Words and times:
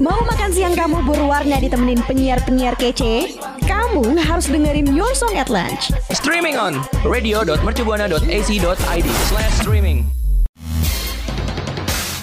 Mau 0.00 0.16
makan 0.24 0.48
siang 0.48 0.72
kamu 0.72 1.04
berwarna 1.04 1.60
ditemenin 1.60 2.00
penyiar-penyiar 2.08 2.72
kece? 2.80 3.36
Kamu 3.68 4.16
harus 4.16 4.48
dengerin 4.48 4.96
Your 4.96 5.12
Song 5.12 5.36
at 5.36 5.52
Lunch. 5.52 5.92
Streaming 6.16 6.56
on 6.56 6.80
radio.mercubuana.ac.id 7.04 9.08
slash 9.28 9.54
streaming. 9.60 10.08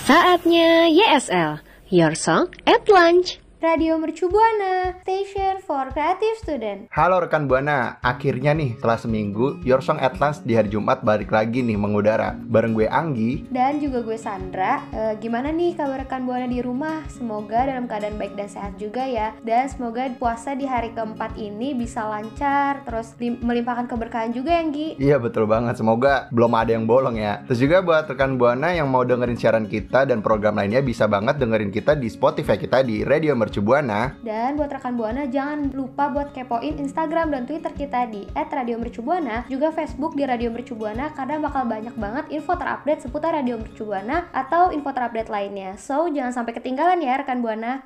Saatnya 0.09 0.89
YSL, 0.89 1.61
Your 1.93 2.17
Song 2.17 2.49
at 2.65 2.81
Lunch. 2.89 3.37
Radio 3.67 3.99
Mercu 3.99 4.31
Buana, 4.31 4.95
Station 5.03 5.59
for 5.59 5.91
Creative 5.91 6.39
Student. 6.39 6.87
Halo 6.87 7.19
rekan 7.19 7.51
Buana, 7.51 7.99
akhirnya 7.99 8.55
nih 8.55 8.79
setelah 8.79 8.95
seminggu 8.95 9.59
Your 9.67 9.83
Song 9.83 9.99
at 9.99 10.15
Lunch 10.23 10.39
di 10.47 10.55
hari 10.55 10.71
Jumat 10.71 11.03
balik 11.03 11.35
lagi 11.35 11.59
nih 11.59 11.75
mengudara 11.75 12.31
bareng 12.47 12.71
gue 12.71 12.87
Anggi 12.87 13.43
Dan 13.51 13.83
juga 13.83 14.07
gue 14.07 14.15
Sandra. 14.15 14.87
E, 14.95 15.19
gimana 15.19 15.51
nih 15.51 15.75
kabar 15.75 16.07
rekan 16.07 16.23
Buana 16.23 16.47
di 16.47 16.63
rumah? 16.63 17.03
Semoga 17.11 17.67
dalam 17.67 17.91
keadaan 17.91 18.15
baik 18.15 18.39
dan 18.39 18.47
sehat 18.47 18.79
juga 18.79 19.03
ya. 19.03 19.35
Dan 19.43 19.67
semoga 19.67 20.07
puasa 20.15 20.55
di 20.55 20.63
hari 20.63 20.95
keempat 20.95 21.35
ini 21.35 21.75
bisa 21.75 22.07
lancar, 22.07 22.87
terus 22.87 23.19
melimpahkan 23.19 23.91
keberkahan 23.91 24.31
juga 24.31 24.55
ya 24.55 24.63
Anggi. 24.63 24.95
Iya 24.95 25.19
betul 25.19 25.43
banget, 25.43 25.75
semoga 25.75 26.31
belum 26.31 26.55
ada 26.55 26.71
yang 26.71 26.87
bolong 26.87 27.19
ya. 27.19 27.43
Terus 27.51 27.59
juga 27.59 27.83
buat 27.83 28.07
rekan 28.07 28.39
Buana 28.39 28.71
yang 28.71 28.87
mau 28.87 29.03
dengerin 29.03 29.35
siaran 29.35 29.67
kita 29.67 30.07
dan 30.07 30.23
program 30.23 30.55
lainnya 30.55 30.79
bisa 30.79 31.03
banget 31.03 31.35
dengerin 31.35 31.75
kita 31.75 31.99
di 31.99 32.07
Spotify 32.07 32.55
kita 32.55 32.79
di 32.79 33.03
Radio 33.03 33.35
Mercu 33.35 33.56
Mercubuana. 33.57 34.13
Dan 34.21 34.53
buat 34.53 34.69
rekan 34.69 34.93
Buana 34.93 35.25
jangan 35.25 35.73
lupa 35.73 36.13
buat 36.13 36.29
kepoin 36.29 36.77
Instagram 36.77 37.33
dan 37.33 37.49
Twitter 37.49 37.73
kita 37.73 38.05
di 38.05 38.29
@radiomercubuana, 38.37 39.49
juga 39.49 39.73
Facebook 39.73 40.13
di 40.13 40.29
Radio 40.29 40.53
Mercubuana 40.53 41.09
karena 41.17 41.41
bakal 41.41 41.65
banyak 41.65 41.97
banget 41.97 42.29
info 42.29 42.53
terupdate 42.53 43.01
seputar 43.01 43.33
Radio 43.33 43.57
Mercubuana 43.57 44.29
atau 44.29 44.69
info 44.69 44.93
terupdate 44.93 45.33
lainnya. 45.33 45.73
So, 45.81 46.05
jangan 46.05 46.37
sampai 46.37 46.53
ketinggalan 46.53 47.01
ya 47.01 47.17
rekan 47.17 47.41
Buana. 47.41 47.81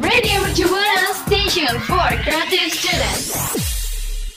Radio 0.00 0.36
Mercubuana 0.40 1.12
Station 1.28 1.76
for 1.84 2.08
Creative 2.24 2.72
Students. 2.72 3.83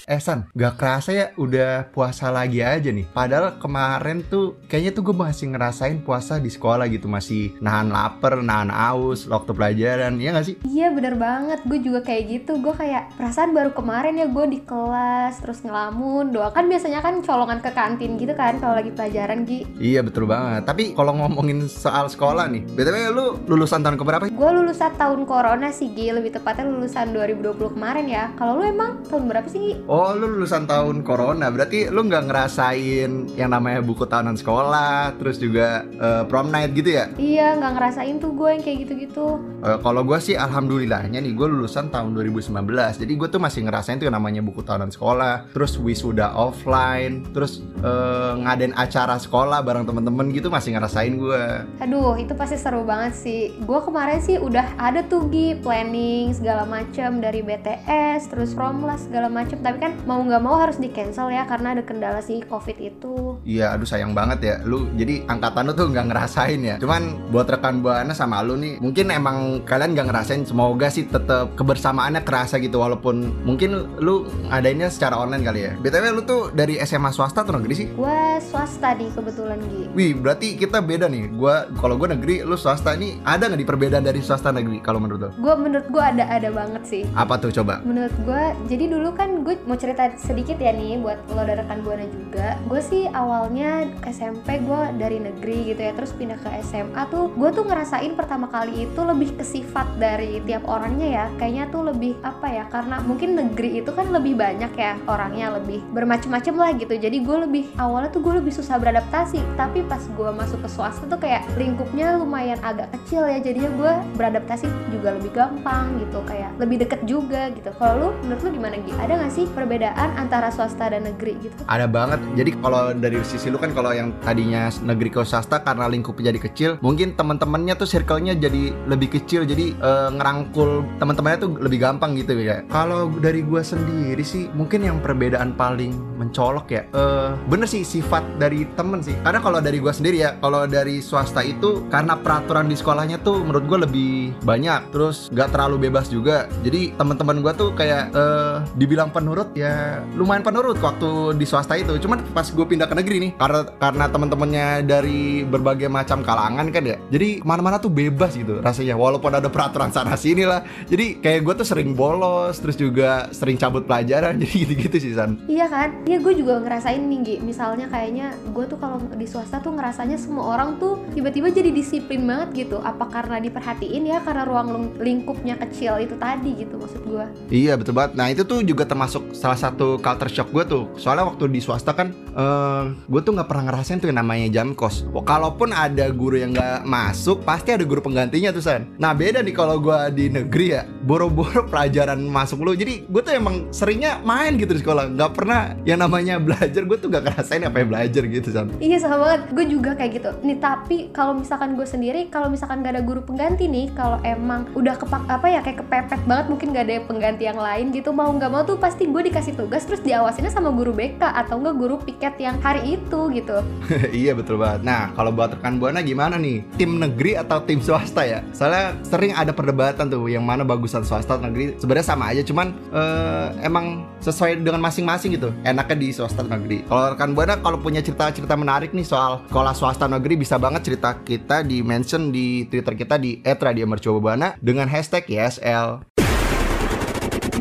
Eh 0.08 0.24
San, 0.24 0.48
gak 0.56 0.80
kerasa 0.80 1.12
ya 1.12 1.26
udah 1.36 1.92
puasa 1.92 2.32
lagi 2.32 2.64
aja 2.64 2.96
nih. 2.96 3.04
Padahal 3.12 3.60
kemarin 3.60 4.24
tuh 4.24 4.56
kayaknya 4.72 4.96
tuh 4.96 5.04
gue 5.04 5.12
masih 5.12 5.52
ngerasain 5.52 6.00
puasa 6.00 6.40
di 6.40 6.48
sekolah 6.48 6.88
gitu. 6.88 7.12
Masih 7.12 7.60
nahan 7.60 7.92
lapar, 7.92 8.40
nahan 8.40 8.72
aus, 8.72 9.28
waktu 9.28 9.52
pelajaran, 9.52 10.16
iya 10.16 10.32
gak 10.32 10.48
sih? 10.48 10.56
Iya 10.64 10.96
bener 10.96 11.20
banget, 11.20 11.60
gue 11.68 11.84
juga 11.84 12.08
kayak 12.08 12.24
gitu. 12.24 12.56
Gue 12.64 12.72
kayak 12.72 13.20
perasaan 13.20 13.52
baru 13.52 13.76
kemarin 13.76 14.16
ya 14.16 14.32
gue 14.32 14.46
di 14.48 14.64
kelas 14.64 15.44
Terus 15.44 15.60
ngelamun, 15.68 16.32
doa. 16.32 16.56
Kan 16.56 16.72
biasanya 16.72 17.04
kan 17.04 17.20
colongan 17.20 17.60
ke 17.60 17.76
kantin 17.76 18.16
gitu 18.16 18.32
kan 18.32 18.64
Kalau 18.64 18.80
lagi 18.80 18.96
pelajaran 18.96 19.44
Gi. 19.44 19.68
Iya 19.76 20.08
betul 20.08 20.24
banget, 20.24 20.64
tapi 20.64 20.96
kalau 20.96 21.20
ngomongin 21.20 21.68
soal 21.68 22.08
sekolah 22.08 22.48
nih 22.48 22.64
BTW 22.64 23.12
lu 23.12 23.44
lulusan 23.44 23.84
tahun 23.84 24.00
keberapa? 24.00 24.32
Gue 24.32 24.52
lulusan 24.56 24.96
tahun 24.96 25.28
corona 25.28 25.68
sih 25.76 25.92
Gi, 25.92 26.16
lebih 26.16 26.32
tepatnya 26.32 26.64
lulusan 26.64 27.12
2020 27.12 27.76
kemarin 27.76 28.08
ya. 28.08 28.32
Kalau 28.40 28.56
lu 28.56 28.64
emang 28.64 29.04
tahun 29.12 29.28
berapa 29.28 29.52
sih 29.52 29.60
Gi? 29.60 29.74
Oh 29.97 29.97
lu 30.16 30.26
lulusan 30.38 30.68
tahun 30.68 31.02
corona 31.02 31.48
berarti 31.48 31.88
lu 31.88 32.06
nggak 32.06 32.30
ngerasain 32.30 33.12
yang 33.40 33.50
namanya 33.50 33.80
buku 33.80 34.04
tahunan 34.04 34.36
sekolah 34.36 35.16
terus 35.18 35.40
juga 35.40 35.88
uh, 35.98 36.24
prom 36.28 36.52
night 36.52 36.76
gitu 36.76 36.98
ya? 37.00 37.06
Iya 37.16 37.58
nggak 37.58 37.72
ngerasain 37.80 38.16
tuh 38.20 38.32
gue 38.36 38.50
yang 38.52 38.64
kayak 38.64 38.78
gitu-gitu. 38.88 39.40
Uh, 39.64 39.78
kalau 39.80 40.04
gue 40.04 40.20
sih 40.20 40.36
alhamdulillahnya 40.36 41.24
nih 41.24 41.34
gue 41.34 41.48
lulusan 41.48 41.90
tahun 41.90 42.14
2019 42.14 42.54
jadi 43.00 43.14
gue 43.16 43.28
tuh 43.32 43.42
masih 43.42 43.66
ngerasain 43.66 43.98
tuh 43.98 44.06
yang 44.12 44.18
namanya 44.20 44.44
buku 44.44 44.62
tahunan 44.62 44.92
sekolah 44.92 45.52
terus 45.56 45.80
wisuda 45.80 46.36
offline 46.36 47.26
terus 47.32 47.64
uh, 47.82 48.36
ngadain 48.38 48.76
acara 48.76 49.16
sekolah 49.18 49.64
bareng 49.64 49.88
temen-temen 49.88 50.30
gitu 50.36 50.52
masih 50.52 50.76
ngerasain 50.76 51.16
gue. 51.16 51.44
Aduh 51.80 52.20
itu 52.20 52.36
pasti 52.36 52.60
seru 52.60 52.84
banget 52.84 53.14
sih. 53.16 53.56
Gue 53.64 53.80
kemarin 53.80 54.20
sih 54.20 54.36
udah 54.38 54.78
ada 54.78 55.02
tuh 55.08 55.28
Gi 55.28 55.60
planning 55.60 56.36
segala 56.36 56.64
macem 56.64 57.20
dari 57.20 57.44
BTS 57.44 58.32
terus 58.32 58.56
promlas 58.56 59.08
segala 59.08 59.28
macem 59.32 59.60
tapi 59.60 59.78
kan 59.80 59.87
mau 60.04 60.20
nggak 60.20 60.44
mau 60.44 60.56
harus 60.60 60.78
di 60.78 60.90
cancel 60.92 61.32
ya 61.32 61.48
karena 61.48 61.78
ada 61.78 61.84
kendala 61.86 62.20
si 62.20 62.44
covid 62.44 62.78
itu. 62.82 63.40
Iya 63.48 63.78
aduh 63.78 63.88
sayang 63.88 64.12
banget 64.12 64.40
ya. 64.44 64.56
Lu 64.68 64.90
jadi 65.00 65.24
angkatan 65.26 65.72
lu 65.72 65.74
tuh 65.74 65.88
nggak 65.90 66.08
ngerasain 66.12 66.60
ya. 66.60 66.76
Cuman 66.82 67.32
buat 67.32 67.48
rekan 67.48 67.80
buana 67.80 68.12
sama 68.12 68.44
lu 68.44 68.60
nih 68.60 68.84
mungkin 68.84 69.10
emang 69.14 69.64
kalian 69.64 69.96
nggak 69.96 70.08
ngerasain 70.12 70.44
semoga 70.44 70.92
sih 70.92 71.08
tetap 71.08 71.56
kebersamaannya 71.56 72.22
kerasa 72.28 72.60
gitu 72.60 72.84
walaupun 72.84 73.32
mungkin 73.48 73.88
lu 74.04 74.28
adainnya 74.52 74.92
secara 74.92 75.16
online 75.16 75.44
kali 75.48 75.60
ya. 75.64 75.72
Btw 75.80 76.06
lu 76.12 76.22
tuh 76.28 76.42
dari 76.52 76.76
SMA 76.84 77.16
swasta 77.16 77.48
atau 77.48 77.56
negeri 77.56 77.74
sih? 77.74 77.88
Gua 77.96 78.42
swasta 78.44 78.92
nih 78.98 79.10
kebetulan 79.16 79.60
Gi. 79.72 79.84
Wih 79.96 80.12
berarti 80.18 80.60
kita 80.60 80.84
beda 80.84 81.08
nih. 81.08 81.32
Gua 81.32 81.70
kalau 81.80 81.96
gua 81.96 82.12
negeri 82.12 82.44
lu 82.44 82.60
swasta 82.60 82.98
ini 82.98 83.22
ada 83.24 83.48
nggak 83.48 83.62
di 83.62 83.68
perbedaan 83.68 84.04
dari 84.04 84.20
swasta 84.20 84.52
negeri 84.52 84.84
kalau 84.84 85.00
menurut 85.00 85.20
lu? 85.22 85.30
Gua 85.40 85.56
menurut 85.56 85.88
gua 85.88 86.12
ada 86.12 86.28
ada 86.28 86.50
banget 86.52 86.84
sih. 86.84 87.04
Apa 87.16 87.40
tuh 87.40 87.54
coba? 87.54 87.80
Menurut 87.86 88.14
gua 88.26 88.52
jadi 88.68 88.90
dulu 88.90 89.14
kan 89.14 89.30
gue 89.46 89.56
mau 89.64 89.77
cerita 89.78 90.10
sedikit 90.18 90.58
ya 90.58 90.74
nih 90.74 91.00
buat 91.00 91.22
lo 91.32 91.46
dan 91.46 91.62
rekan 91.64 91.80
buana 91.86 92.06
juga. 92.10 92.58
Gue 92.66 92.82
sih 92.82 93.06
awalnya 93.14 93.86
SMP 94.10 94.60
gue 94.66 94.82
dari 94.98 95.22
negeri 95.22 95.72
gitu 95.74 95.82
ya 95.82 95.94
terus 95.94 96.12
pindah 96.18 96.38
ke 96.42 96.50
SMA 96.66 97.02
tuh 97.14 97.32
gue 97.38 97.50
tuh 97.54 97.64
ngerasain 97.64 98.18
pertama 98.18 98.50
kali 98.50 98.90
itu 98.90 99.02
lebih 99.06 99.38
ke 99.38 99.46
sifat 99.46 99.88
dari 100.02 100.42
tiap 100.44 100.66
orangnya 100.66 101.08
ya. 101.08 101.26
Kayaknya 101.38 101.66
tuh 101.70 101.82
lebih 101.94 102.14
apa 102.26 102.48
ya 102.50 102.64
karena 102.68 103.00
mungkin 103.06 103.38
negeri 103.38 103.80
itu 103.80 103.94
kan 103.94 104.10
lebih 104.10 104.34
banyak 104.36 104.74
ya 104.74 104.98
orangnya 105.06 105.56
lebih 105.62 105.80
bermacam-macam 105.94 106.54
lah 106.58 106.70
gitu. 106.76 106.94
Jadi 106.98 107.18
gue 107.22 107.38
lebih 107.48 107.64
awalnya 107.78 108.10
tuh 108.10 108.22
gue 108.26 108.34
lebih 108.42 108.54
susah 108.54 108.82
beradaptasi 108.82 109.40
tapi 109.56 109.86
pas 109.86 110.02
gue 110.02 110.30
masuk 110.34 110.60
ke 110.66 110.70
swasta 110.70 111.06
tuh 111.06 111.22
kayak 111.22 111.46
lingkupnya 111.56 112.18
lumayan 112.18 112.60
agak 112.66 112.90
kecil 112.98 113.24
ya 113.30 113.40
jadinya 113.40 113.72
gue 113.78 113.94
beradaptasi 114.18 114.66
juga 114.90 115.16
lebih 115.16 115.32
gampang 115.32 116.02
gitu 116.02 116.20
kayak 116.26 116.52
lebih 116.58 116.84
deket 116.84 117.02
juga 117.06 117.54
gitu. 117.54 117.70
Kalau 117.78 117.94
lu 117.98 118.10
menurut 118.26 118.42
lu 118.44 118.50
gimana 118.58 118.76
Gi? 118.82 118.94
ada 118.98 119.14
gak 119.24 119.34
sih 119.34 119.46
perbedaan 119.68 120.16
antara 120.16 120.48
swasta 120.48 120.88
dan 120.96 121.04
negeri 121.04 121.36
gitu? 121.44 121.60
Ada 121.68 121.92
banget. 121.92 122.24
Jadi 122.40 122.56
kalau 122.64 122.96
dari 122.96 123.20
sisi 123.28 123.52
lu 123.52 123.60
kan 123.60 123.76
kalau 123.76 123.92
yang 123.92 124.16
tadinya 124.24 124.72
negeri 124.80 125.12
ke 125.12 125.22
swasta 125.28 125.60
karena 125.60 125.92
lingkupnya 125.92 126.32
jadi 126.32 126.40
kecil, 126.40 126.72
mungkin 126.80 127.20
teman-temannya 127.20 127.76
tuh 127.76 127.84
circle-nya 127.84 128.40
jadi 128.40 128.72
lebih 128.88 129.20
kecil. 129.20 129.44
Jadi 129.44 129.76
uh, 129.84 130.08
ngerangkul 130.16 130.88
teman-temannya 131.04 131.40
tuh 131.44 131.52
lebih 131.60 131.84
gampang 131.84 132.16
gitu 132.16 132.40
ya. 132.40 132.64
Kalau 132.72 133.12
dari 133.20 133.44
gua 133.44 133.60
sendiri 133.60 134.24
sih 134.24 134.48
mungkin 134.56 134.88
yang 134.88 135.04
perbedaan 135.04 135.52
paling 135.60 135.92
mencolok 136.16 136.72
ya. 136.72 136.88
Uh, 136.96 137.36
bener 137.52 137.68
sih 137.68 137.84
sifat 137.84 138.24
dari 138.40 138.64
temen 138.80 139.04
sih. 139.04 139.20
Karena 139.20 139.44
kalau 139.44 139.60
dari 139.60 139.84
gua 139.84 139.92
sendiri 139.92 140.24
ya, 140.24 140.40
kalau 140.40 140.64
dari 140.64 141.04
swasta 141.04 141.44
itu 141.44 141.84
karena 141.92 142.16
peraturan 142.16 142.72
di 142.72 142.80
sekolahnya 142.80 143.20
tuh 143.20 143.44
menurut 143.44 143.68
gua 143.68 143.80
lebih 143.84 144.32
banyak. 144.48 144.96
Terus 144.96 145.28
nggak 145.28 145.52
terlalu 145.52 145.92
bebas 145.92 146.08
juga. 146.08 146.48
Jadi 146.64 146.96
teman-teman 146.96 147.44
gua 147.44 147.52
tuh 147.52 147.76
kayak 147.76 148.16
uh, 148.16 148.64
dibilang 148.80 149.12
penurut 149.12 149.52
ya 149.58 150.06
lumayan 150.14 150.46
penurut 150.46 150.78
waktu 150.78 151.34
di 151.38 151.46
swasta 151.46 151.74
itu. 151.78 151.98
Cuman 151.98 152.22
pas 152.32 152.46
gue 152.46 152.66
pindah 152.66 152.86
ke 152.86 152.96
negeri 152.96 153.18
nih 153.30 153.32
karena 153.38 153.62
karena 153.78 154.06
teman-temannya 154.10 154.68
dari 154.86 155.42
berbagai 155.46 155.90
macam 155.90 156.22
kalangan 156.22 156.70
kan 156.70 156.84
ya. 156.86 156.98
Jadi 157.10 157.42
ke 157.42 157.46
mana-mana 157.46 157.82
tuh 157.82 157.90
bebas 157.92 158.38
gitu 158.38 158.62
rasanya 158.62 158.96
walaupun 158.96 159.34
ada 159.34 159.50
peraturan 159.50 159.90
sana 159.90 160.14
sini 160.14 160.46
lah. 160.46 160.62
Jadi 160.88 161.20
kayak 161.22 161.42
gue 161.46 161.54
tuh 161.64 161.68
sering 161.68 161.98
bolos 161.98 162.62
terus 162.62 162.78
juga 162.78 163.30
sering 163.34 163.58
cabut 163.58 163.86
pelajaran 163.86 164.38
jadi 164.42 164.56
gitu-gitu 164.68 164.98
sih 165.02 165.14
San. 165.18 165.42
Iya 165.50 165.66
kan? 165.68 165.90
Iya 166.06 166.18
gue 166.22 166.34
juga 166.38 166.62
ngerasain 166.62 167.02
nih 167.02 167.20
Gi. 167.26 167.36
Misalnya 167.42 167.90
kayaknya 167.90 168.34
gue 168.54 168.66
tuh 168.70 168.78
kalau 168.78 169.02
di 169.14 169.28
swasta 169.28 169.60
tuh 169.60 169.74
ngerasanya 169.74 170.18
semua 170.20 170.58
orang 170.58 170.78
tuh 170.78 171.02
tiba-tiba 171.14 171.50
jadi 171.50 171.74
disiplin 171.74 172.24
banget 172.24 172.68
gitu. 172.68 172.78
Apa 172.82 173.10
karena 173.10 173.42
diperhatiin 173.42 174.04
ya 174.06 174.22
karena 174.22 174.44
ruang 174.46 174.98
lingkupnya 175.02 175.58
kecil 175.58 175.98
itu 176.02 176.16
tadi 176.20 176.52
gitu 176.58 176.76
maksud 176.78 177.02
gue 177.08 177.26
iya 177.50 177.74
betul 177.80 177.96
banget. 177.96 178.12
Nah 178.18 178.28
itu 178.30 178.44
tuh 178.44 178.62
juga 178.62 178.84
termasuk 178.84 179.34
salah 179.38 179.60
satu 179.60 180.02
culture 180.02 180.34
shock 180.34 180.50
gue 180.50 180.66
tuh. 180.66 180.84
Soalnya 180.98 181.30
waktu 181.30 181.46
di 181.54 181.62
swasta 181.62 181.94
kan 181.94 182.10
uh, 182.38 182.94
gue 183.10 183.22
tuh 183.26 183.34
nggak 183.34 183.50
pernah 183.50 183.74
ngerasain 183.74 183.98
tuh 184.00 184.08
yang 184.14 184.22
namanya 184.22 184.48
jam 184.54 184.78
kos. 184.78 185.04
Kalaupun 185.26 185.74
ada 185.74 186.08
guru 186.14 186.40
yang 186.40 186.54
nggak 186.54 186.86
masuk 186.86 187.42
pasti 187.44 187.74
ada 187.74 187.84
guru 187.84 188.00
penggantinya 188.00 188.54
tuh 188.54 188.64
san. 188.64 188.86
Nah 189.02 189.12
beda 189.12 189.42
nih 189.42 189.56
kalau 189.58 189.82
gue 189.82 189.98
di 190.14 190.26
negeri 190.30 190.68
ya. 190.78 190.86
Boro-boro 191.04 191.66
pelajaran 191.72 192.22
masuk 192.22 192.62
lu. 192.62 192.78
Jadi 192.78 193.10
gue 193.10 193.22
tuh 193.26 193.34
emang 193.34 193.68
seringnya 193.74 194.22
main 194.22 194.56
gitu 194.56 194.78
di 194.78 194.82
sekolah. 194.86 195.10
Nggak 195.18 195.32
pernah 195.34 195.74
yang 195.84 196.00
namanya 196.00 196.38
belajar. 196.38 196.86
Gue 196.86 196.96
tuh 197.02 197.10
gak 197.12 197.26
ngerasain 197.28 197.66
apa 197.66 197.82
yang 197.82 197.90
belajar 197.90 198.22
gitu 198.24 198.48
san. 198.54 198.70
Iya 198.78 199.02
sama 199.02 199.18
banget. 199.26 199.42
Gue 199.52 199.66
juga 199.66 199.92
kayak 199.98 200.12
gitu. 200.22 200.30
Nih 200.46 200.58
tapi 200.62 201.10
kalau 201.12 201.34
misalkan 201.42 201.74
gue 201.74 201.88
sendiri 201.88 202.30
kalau 202.30 202.48
misalkan 202.52 202.86
gak 202.86 202.94
ada 203.00 203.04
guru 203.04 203.26
pengganti 203.26 203.66
nih 203.66 203.90
kalau 203.98 204.22
emang 204.22 204.70
udah 204.78 204.96
kepak 204.96 205.24
apa 205.28 205.48
ya 205.50 205.60
kayak 205.64 205.82
kepepet 205.84 206.22
banget 206.28 206.46
mungkin 206.52 206.68
gak 206.76 206.86
ada 206.86 206.96
pengganti 207.08 207.44
yang 207.48 207.60
lain 207.60 207.90
gitu 207.96 208.12
mau 208.12 208.30
nggak 208.30 208.52
mau 208.52 208.64
tuh 208.68 208.76
pasti 208.76 209.08
gue 209.08 209.22
dikasih 209.32 209.56
tugas 209.56 209.88
terus 209.88 210.04
diawasinnya 210.04 210.52
sama 210.52 210.70
guru 210.70 210.92
BK 210.92 211.22
atau 211.24 211.58
enggak 211.58 211.76
guru 211.80 211.96
piket 212.04 212.27
tiket 212.28 212.44
yang 212.44 212.58
hari 212.60 213.00
itu 213.00 213.20
gitu 213.32 213.58
iya 214.12 214.36
betul 214.36 214.60
banget. 214.60 214.84
Nah 214.84 215.16
kalau 215.16 215.32
buat 215.32 215.56
rekan 215.56 215.80
buana 215.80 216.04
gimana 216.04 216.36
nih? 216.36 216.60
Tim 216.76 217.00
negeri 217.00 217.40
atau 217.40 217.64
tim 217.64 217.80
swasta 217.80 218.28
ya? 218.28 218.44
Soalnya 218.52 219.00
sering 219.08 219.32
ada 219.32 219.56
perdebatan 219.56 220.12
tuh 220.12 220.28
yang 220.28 220.44
mana 220.44 220.68
bagusan 220.68 221.08
swasta 221.08 221.40
atau 221.40 221.48
negeri. 221.48 221.80
Sebenarnya 221.80 222.08
sama 222.12 222.36
aja, 222.36 222.44
cuman 222.44 222.76
eh, 222.92 223.48
emang 223.64 224.04
sesuai 224.20 224.60
dengan 224.60 224.84
masing-masing 224.84 225.40
gitu. 225.40 225.56
Enaknya 225.64 225.96
di 225.96 226.08
swasta 226.12 226.44
atau 226.44 226.52
negeri. 226.52 226.84
Kalau 226.84 227.16
rekan 227.16 227.32
buana 227.32 227.56
kalau 227.64 227.80
punya 227.80 228.04
cerita-cerita 228.04 228.60
menarik 228.60 228.92
nih 228.92 229.08
soal 229.08 229.40
sekolah 229.48 229.72
swasta 229.72 230.06
negeri 230.12 230.44
bisa 230.44 230.60
banget 230.60 230.84
cerita 230.84 231.16
kita 231.24 231.64
di 231.64 231.80
mention 231.80 232.36
di 232.36 232.68
Twitter 232.68 232.94
kita 232.98 233.16
di 233.16 233.40
@radiomercubuana 233.48 234.60
dengan 234.60 234.92
hashtag 234.92 235.24
YSL. 235.32 236.04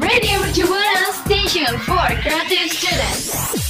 Radio 0.02 0.34
Mercubuana 0.42 1.06
Station 1.22 1.70
for 1.86 2.06
Creative 2.22 2.68
Students. 2.72 3.65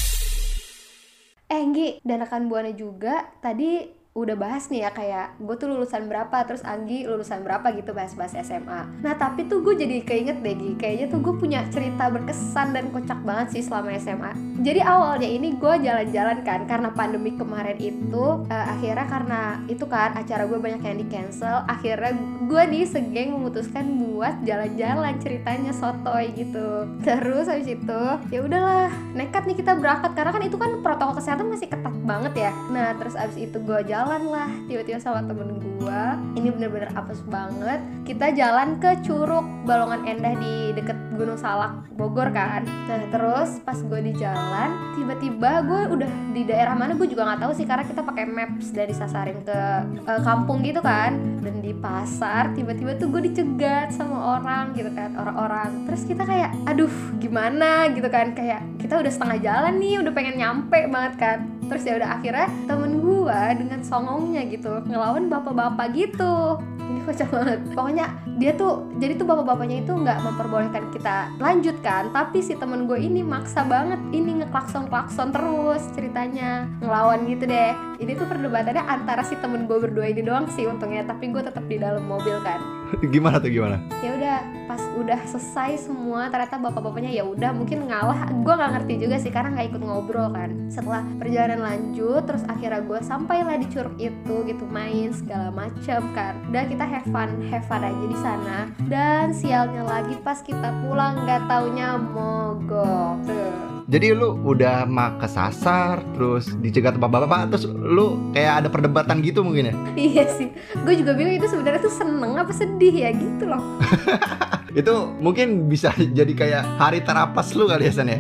Eh 1.47 1.63
dan 2.03 2.27
rekan 2.27 2.51
Buana 2.51 2.75
juga 2.75 3.31
tadi 3.39 3.87
udah 4.17 4.33
bahas 4.33 4.73
nih 4.73 4.89
ya 4.89 4.91
kayak 4.97 5.37
gue 5.37 5.57
tuh 5.61 5.69
lulusan 5.69 6.09
berapa 6.09 6.49
terus 6.49 6.65
Anggi 6.65 7.05
lulusan 7.05 7.45
berapa 7.45 7.69
gitu 7.77 7.93
bahas-bahas 7.93 8.33
SMA 8.41 9.05
nah 9.05 9.13
tapi 9.13 9.45
tuh 9.45 9.61
gue 9.61 9.77
jadi 9.77 10.01
keinget 10.01 10.41
deh 10.41 10.57
Gi. 10.57 10.73
Kayaknya 10.81 11.07
tuh 11.13 11.21
gue 11.21 11.35
punya 11.37 11.61
cerita 11.69 12.09
berkesan 12.09 12.73
dan 12.73 12.89
kocak 12.89 13.21
banget 13.21 13.61
sih 13.61 13.63
selama 13.69 13.93
SMA 14.01 14.33
jadi 14.65 14.81
awalnya 14.89 15.29
ini 15.29 15.61
gue 15.61 15.75
jalan-jalan 15.85 16.41
kan 16.49 16.65
karena 16.65 16.89
pandemi 16.97 17.37
kemarin 17.37 17.77
itu 17.77 18.25
eh, 18.49 18.67
akhirnya 18.73 19.07
karena 19.07 19.41
itu 19.69 19.85
kan 19.85 20.17
acara 20.17 20.49
gue 20.49 20.57
banyak 20.57 20.81
yang 20.81 20.97
di 20.97 21.07
cancel 21.13 21.61
akhirnya 21.69 22.17
gue 22.47 22.63
di 22.73 22.81
segeng 22.89 23.37
memutuskan 23.37 23.85
buat 24.01 24.41
jalan-jalan 24.47 25.19
ceritanya 25.21 25.75
sotoy 25.75 26.31
gitu. 26.33 26.87
Terus 27.03 27.51
habis 27.51 27.69
itu 27.69 28.03
ya 28.31 28.41
udahlah 28.41 28.89
nekat 29.13 29.45
nih 29.45 29.59
kita 29.59 29.77
berangkat 29.77 30.15
karena 30.15 30.31
kan 30.33 30.43
itu 30.47 30.57
kan 30.57 30.71
protokol 30.81 31.19
kesehatan 31.19 31.51
masih 31.51 31.69
ketat 31.69 31.93
banget 32.07 32.49
ya. 32.49 32.53
Nah 32.71 32.95
terus 32.97 33.19
abis 33.19 33.37
itu 33.37 33.59
gue 33.59 33.81
jalan 33.91 34.06
lah. 34.07 34.51
Tiba-tiba 34.71 34.99
sama 35.03 35.27
temen 35.27 35.59
gue 35.59 36.03
ini 36.39 36.49
bener-bener 36.55 36.91
apes 36.95 37.23
banget. 37.27 37.83
Kita 38.07 38.31
jalan 38.31 38.79
ke 38.79 39.03
Curug 39.03 39.47
Balongan 39.67 40.07
Endah 40.07 40.35
di 40.39 40.71
deket 40.79 40.95
Gunung 41.19 41.41
Salak 41.41 41.91
Bogor 41.97 42.31
kan. 42.31 42.63
Nah 42.87 43.09
terus 43.11 43.59
pas 43.67 43.75
gue 43.75 44.01
di 44.05 44.13
jalan 44.15 44.95
tiba-tiba 44.95 45.65
gue 45.65 45.83
udah 45.97 46.11
di 46.37 46.43
daerah 46.45 46.77
mana 46.77 46.95
gue 46.95 47.09
juga 47.09 47.25
nggak 47.25 47.41
tahu 47.49 47.53
sih 47.57 47.67
karena 47.67 47.85
kita 47.89 48.05
pakai 48.05 48.25
maps 48.29 48.69
dari 48.71 48.93
sasarin 48.95 49.43
ke 49.43 49.59
eh, 50.07 50.21
kampung 50.23 50.63
gitu 50.63 50.79
kan. 50.85 51.17
Dan 51.43 51.59
di 51.65 51.75
pasar 51.75 52.55
tiba-tiba 52.55 52.95
tuh 52.95 53.11
gue 53.11 53.27
dicegat 53.33 53.91
sama 53.91 54.39
orang 54.39 54.77
gitu 54.79 54.93
kan 54.95 55.19
orang-orang. 55.19 55.89
Terus 55.91 56.03
kita 56.07 56.23
kayak 56.23 56.55
aduh 56.69 56.93
gimana? 57.19 57.89
gitu 57.91 58.07
kan. 58.07 58.37
Kayak 58.37 58.63
kita 58.79 59.01
udah 59.01 59.11
setengah 59.11 59.39
jalan 59.43 59.75
nih 59.83 59.99
udah 59.99 60.13
pengen 60.15 60.37
nyampe 60.39 60.79
banget 60.87 61.15
kan 61.19 61.56
terus 61.67 61.83
ya 61.87 61.99
udah 61.99 62.11
akhirnya 62.19 62.49
temen 62.71 63.03
gue 63.03 63.41
dengan 63.59 63.81
songongnya 63.83 64.43
gitu 64.51 64.83
ngelawan 64.87 65.27
bapak-bapak 65.27 65.93
gitu 65.95 66.59
ini 66.87 67.01
kocak 67.03 67.29
banget. 67.31 67.59
Pokoknya 67.75 68.07
dia 68.37 68.53
tuh 68.55 68.87
jadi 69.01 69.17
tuh 69.17 69.27
bapak-bapaknya 69.29 69.83
itu 69.83 69.93
nggak 69.93 70.19
memperbolehkan 70.21 70.93
kita 70.93 71.33
lanjut 71.41 71.77
kan 71.81 72.13
tapi 72.13 72.45
si 72.45 72.53
temen 72.53 72.85
gue 72.85 73.01
ini 73.01 73.25
maksa 73.25 73.65
banget 73.65 73.97
ini 74.13 74.45
ngeklakson 74.45 74.89
klakson 74.93 75.33
terus 75.33 75.83
ceritanya 75.97 76.69
ngelawan 76.85 77.25
gitu 77.27 77.49
deh. 77.49 77.73
Ini 77.97 78.13
tuh 78.13 78.29
perdebatannya 78.29 78.85
antara 78.85 79.25
si 79.25 79.35
temen 79.41 79.65
gue 79.65 79.79
berdua 79.81 80.13
ini 80.13 80.21
doang 80.21 80.45
sih 80.53 80.69
untungnya 80.69 81.09
tapi 81.09 81.33
gue 81.33 81.41
tetap 81.41 81.65
di 81.65 81.81
dalam 81.81 82.05
mobil 82.05 82.37
kan. 82.45 82.61
Gimana 83.15 83.43
tuh 83.43 83.51
gimana? 83.51 83.83
ya 83.99 84.15
udah 84.15 84.39
pas 84.67 84.83
udah 84.99 85.21
selesai 85.27 85.89
semua 85.89 86.29
ternyata 86.29 86.59
bapak-bapaknya 86.59 87.11
ya 87.11 87.25
udah 87.25 87.51
mungkin 87.55 87.89
ngalah. 87.89 88.29
Gue 88.45 88.55
nggak 88.55 88.73
ngerti 88.77 88.95
juga 89.01 89.17
sih 89.17 89.33
karena 89.33 89.57
nggak 89.57 89.69
ikut 89.75 89.83
ngobrol 89.83 90.29
kan. 90.31 90.51
Setelah 90.69 91.03
perjalanan 91.17 91.65
lanjut 91.65 92.23
terus 92.29 92.45
akhirnya 92.47 92.83
gue 92.85 93.01
sampailah 93.01 93.57
di 93.57 93.67
curug 93.71 93.97
itu 93.97 94.35
gitu 94.45 94.65
main 94.69 95.11
segala 95.15 95.49
macam 95.55 96.01
kan. 96.13 96.35
Udah 96.53 96.65
kita 96.69 96.76
have 96.85 97.07
fun 97.09 97.31
have 97.49 97.65
fun 97.65 97.81
aja 97.81 98.05
di 98.05 98.19
sana 98.21 98.69
dan 98.85 99.33
sialnya 99.33 99.87
lagi 99.87 100.13
pas 100.21 100.45
kita 100.45 100.69
pulang 100.85 101.25
nggak 101.25 101.49
taunya 101.49 101.97
mogok 101.97 103.25
tuh 103.25 103.55
Jadi 103.87 104.19
lu 104.19 104.35
udah 104.43 104.83
mak 104.83 105.23
kesasar, 105.23 106.03
terus 106.11 106.51
dicegat 106.59 106.99
bapak-bapak, 106.99 107.55
terus 107.55 107.71
lu 107.71 108.19
kayak 108.35 108.67
ada 108.67 108.69
perdebatan 108.69 109.23
gitu 109.23 109.47
mungkin 109.47 109.71
ya? 109.71 109.75
iya 110.11 110.25
sih 110.27 110.51
gue 110.75 110.95
juga 110.99 111.15
bingung 111.15 111.39
itu 111.39 111.47
sebenarnya 111.47 111.87
tuh 111.87 111.95
seneng 111.95 112.35
apa 112.35 112.51
sedih 112.51 112.91
ya 112.91 113.15
gitu 113.15 113.47
loh 113.47 113.63
Itu 114.77 115.09
mungkin 115.25 115.73
bisa 115.73 115.89
jadi 116.19 116.33
kayak 116.37 116.63
hari 116.77 117.01
terapas 117.01 117.57
lu 117.57 117.65
kali 117.65 117.89
ya 117.89 117.93
San 117.95 118.11
ya? 118.11 118.19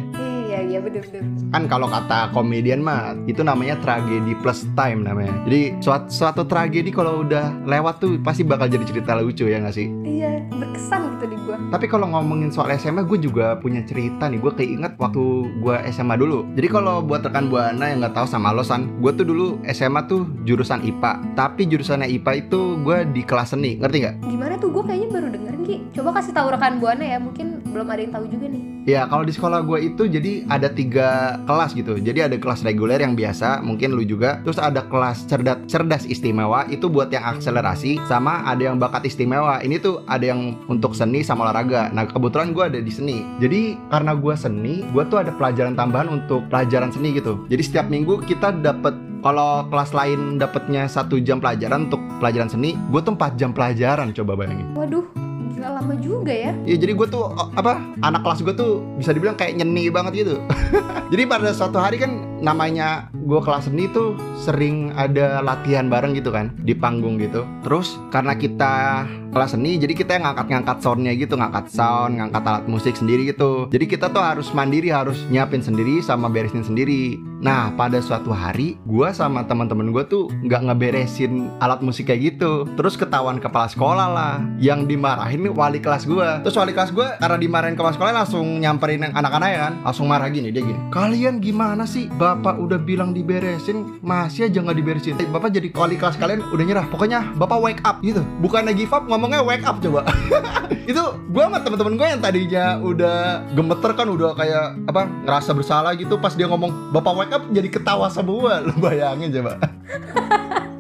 Bener-bener 0.87 1.23
Kan 1.50 1.67
kalau 1.67 1.91
kata 1.91 2.31
komedian 2.31 2.81
mah 2.87 3.19
itu 3.27 3.43
namanya 3.43 3.75
tragedi 3.83 4.38
plus 4.38 4.62
time 4.79 5.03
namanya. 5.03 5.35
Jadi 5.47 5.83
suatu, 5.83 6.06
suatu 6.06 6.43
tragedi 6.47 6.94
kalau 6.94 7.27
udah 7.27 7.67
lewat 7.67 7.99
tuh 7.99 8.23
pasti 8.23 8.47
bakal 8.47 8.71
jadi 8.71 8.87
cerita 8.87 9.19
lucu 9.19 9.50
ya 9.50 9.59
nggak 9.59 9.75
sih? 9.75 9.91
iya 10.06 10.41
berkesan 10.49 11.19
gitu 11.19 11.25
di 11.29 11.37
gue 11.44 11.56
Tapi 11.75 11.87
kalau 11.91 12.06
ngomongin 12.09 12.49
soal 12.55 12.71
SMA 12.79 13.03
gue 13.05 13.19
juga 13.19 13.59
punya 13.59 13.83
cerita 13.83 14.31
nih. 14.31 14.38
Gue 14.38 14.53
keinget 14.55 14.94
waktu 14.97 15.23
gue 15.61 15.77
SMA 15.91 16.15
dulu. 16.17 16.47
Jadi 16.55 16.69
kalau 16.71 17.03
buat 17.03 17.27
rekan 17.27 17.50
buana 17.50 17.91
yang 17.91 18.00
nggak 18.00 18.15
tahu 18.15 18.27
sama 18.31 18.55
lo 18.55 18.62
San, 18.62 19.03
gue 19.03 19.12
tuh 19.12 19.27
dulu 19.27 19.59
SMA 19.75 20.06
tuh 20.06 20.25
jurusan 20.47 20.81
IPA. 20.87 21.35
Tapi 21.35 21.67
jurusannya 21.67 22.09
IPA 22.21 22.33
itu 22.47 22.61
gue 22.81 22.99
di 23.11 23.23
kelas 23.27 23.53
seni, 23.53 23.77
ngerti 23.77 23.97
nggak? 24.03 24.17
gimana 24.27 24.55
tuh 24.61 24.69
gue 24.69 24.83
kayaknya 24.85 25.09
baru 25.09 25.29
denger 25.33 25.55
Ki 25.65 25.77
coba 25.99 26.21
kasih 26.21 26.33
tahu 26.37 26.49
rekan 26.55 26.79
buana 26.79 27.03
ya 27.03 27.19
mungkin 27.19 27.59
belum 27.67 27.88
ada 27.91 28.00
yang 28.05 28.12
tahu 28.15 28.27
juga 28.31 28.47
nih 28.53 28.75
Ya 28.87 29.03
kalau 29.11 29.27
di 29.27 29.35
sekolah 29.35 29.67
gue 29.67 29.91
itu 29.91 30.06
jadi 30.06 30.47
ada 30.47 30.71
tiga 30.71 31.43
kelas 31.43 31.75
gitu. 31.75 31.99
Jadi 31.99 32.23
ada 32.23 32.38
kelas 32.38 32.62
reguler 32.62 33.03
yang 33.03 33.19
biasa, 33.19 33.59
mungkin 33.67 33.99
lu 33.99 34.06
juga. 34.06 34.38
Terus 34.47 34.62
ada 34.62 34.87
kelas 34.87 35.27
cerdas 35.27 35.59
cerdas 35.67 36.06
istimewa 36.06 36.71
itu 36.71 36.87
buat 36.87 37.11
yang 37.11 37.27
akselerasi, 37.35 37.99
sama 38.06 38.47
ada 38.47 38.71
yang 38.71 38.79
bakat 38.79 39.03
istimewa. 39.03 39.59
Ini 39.59 39.83
tuh 39.83 40.06
ada 40.06 40.23
yang 40.31 40.55
untuk 40.71 40.94
seni 40.94 41.27
sama 41.27 41.50
olahraga. 41.50 41.91
Nah 41.91 42.06
kebetulan 42.06 42.55
gue 42.55 42.62
ada 42.62 42.79
di 42.79 42.93
seni. 42.94 43.27
Jadi 43.43 43.75
karena 43.91 44.15
gue 44.15 44.35
seni, 44.38 44.87
gue 44.94 45.03
tuh 45.11 45.19
ada 45.19 45.35
pelajaran 45.35 45.75
tambahan 45.75 46.06
untuk 46.06 46.47
pelajaran 46.47 46.94
seni 46.94 47.11
gitu. 47.19 47.43
Jadi 47.50 47.62
setiap 47.67 47.91
minggu 47.91 48.23
kita 48.23 48.55
dapet 48.62 48.94
kalau 49.27 49.67
kelas 49.67 49.91
lain 49.91 50.38
dapetnya 50.38 50.87
satu 50.87 51.19
jam 51.19 51.43
pelajaran 51.43 51.91
untuk 51.91 51.99
pelajaran 52.23 52.47
seni, 52.47 52.79
gue 52.94 53.00
tuh 53.03 53.19
4 53.19 53.35
jam 53.35 53.50
pelajaran 53.50 54.15
coba 54.15 54.38
bayangin. 54.38 54.71
waduh 54.79 55.25
gila 55.52 55.69
lama 55.78 55.94
juga 55.98 56.32
ya 56.34 56.52
Ya 56.66 56.76
jadi 56.78 56.93
gue 56.96 57.06
tuh 57.06 57.31
apa 57.54 57.78
anak 58.02 58.22
kelas 58.26 58.40
gue 58.43 58.54
tuh 58.54 58.82
bisa 58.98 59.14
dibilang 59.14 59.38
kayak 59.38 59.58
nyeni 59.58 59.88
banget 59.88 60.26
gitu. 60.26 60.43
jadi 61.12 61.22
pada 61.28 61.50
suatu 61.54 61.78
hari 61.78 62.00
kan 62.00 62.36
namanya 62.46 63.10
gue 63.10 63.43
kelas 63.43 63.66
seni 63.66 63.90
tuh 63.90 64.14
sering 64.38 64.94
ada 64.94 65.43
latihan 65.43 65.90
bareng 65.90 66.14
gitu 66.14 66.31
kan 66.31 66.54
di 66.62 66.78
panggung 66.78 67.19
gitu. 67.19 67.43
Terus 67.66 67.98
karena 68.14 68.38
kita 68.38 69.02
kelas 69.34 69.58
seni 69.58 69.75
jadi 69.82 69.93
kita 69.98 70.10
yang 70.14 70.31
ngangkat-ngangkat 70.31 70.78
soundnya 70.78 71.12
gitu, 71.19 71.34
ngangkat 71.34 71.66
sound, 71.75 72.22
ngangkat 72.22 72.46
alat 72.46 72.64
musik 72.70 72.94
sendiri 72.94 73.34
gitu. 73.34 73.66
Jadi 73.75 73.84
kita 73.90 74.14
tuh 74.14 74.22
harus 74.22 74.54
mandiri, 74.54 74.94
harus 74.94 75.19
nyiapin 75.26 75.58
sendiri 75.58 75.98
sama 75.98 76.31
beresin 76.31 76.62
sendiri. 76.62 77.19
Nah 77.43 77.75
pada 77.75 77.98
suatu 77.98 78.31
hari 78.31 78.78
gue 78.87 79.08
sama 79.12 79.44
teman-teman 79.44 79.90
gue 79.92 80.04
tuh 80.06 80.31
nggak 80.46 80.70
ngeberesin 80.70 81.50
alat 81.59 81.82
musik 81.82 82.06
kayak 82.06 82.38
gitu. 82.38 82.64
Terus 82.78 82.94
ketahuan 82.94 83.42
kepala 83.42 83.66
sekolah 83.66 84.09
lah. 84.09 84.35
Yang 84.62 84.94
dimarahin 84.94 85.42
wali 85.50 85.82
kelas 85.82 86.06
gue. 86.06 86.47
Terus 86.47 86.56
wali 86.56 86.71
kelas 86.71 86.94
gue 86.94 87.09
karena 87.18 87.37
dimarahin 87.37 87.75
kepala 87.75 87.92
sekolah 87.92 88.12
langsung 88.23 88.62
nyamperin 88.62 89.11
anak-anak 89.11 89.49
ya 89.50 89.61
kan. 89.68 89.75
Langsung 89.82 90.06
marah 90.06 90.30
gini 90.30 90.54
dia 90.54 90.62
gini. 90.62 90.78
Kalian 90.94 91.42
gimana 91.42 91.85
sih? 91.85 92.06
Udah 92.40 92.78
bilang 92.81 93.16
diberesin 93.16 94.00
masih 94.05 94.49
aja 94.50 94.59
nggak 94.61 94.78
diberesin. 94.78 95.14
Eh, 95.21 95.28
Bapak 95.28 95.55
jadi 95.55 95.69
wali 95.73 95.97
kelas 95.97 96.16
kalian 96.21 96.45
udah 96.52 96.64
nyerah. 96.64 96.87
Pokoknya 96.88 97.33
bapak 97.37 97.59
wake 97.62 97.83
up 97.85 98.00
gitu. 98.02 98.25
Bukannya 98.43 98.73
give 98.76 98.93
up 98.93 99.05
ngomongnya 99.07 99.45
wake 99.45 99.64
up 99.64 99.78
coba. 99.78 100.05
itu 100.87 101.02
gue 101.02 101.43
sama 101.43 101.59
temen-temen 101.59 101.99
gue 101.99 102.07
yang 102.07 102.23
tadinya 102.23 102.64
udah 102.78 103.43
gemeter 103.59 103.90
kan 103.99 104.07
udah 104.07 104.38
kayak 104.38 104.78
apa 104.87 105.02
ngerasa 105.26 105.50
bersalah 105.50 105.93
gitu 105.99 106.14
pas 106.14 106.31
dia 106.38 106.47
ngomong 106.47 106.95
bapak 106.95 107.12
wake 107.19 107.35
up 107.35 107.43
jadi 107.50 107.69
ketawa 107.69 108.07
semua 108.07 108.59
lu 108.66 108.73
bayangin 108.78 109.35
coba 109.35 109.59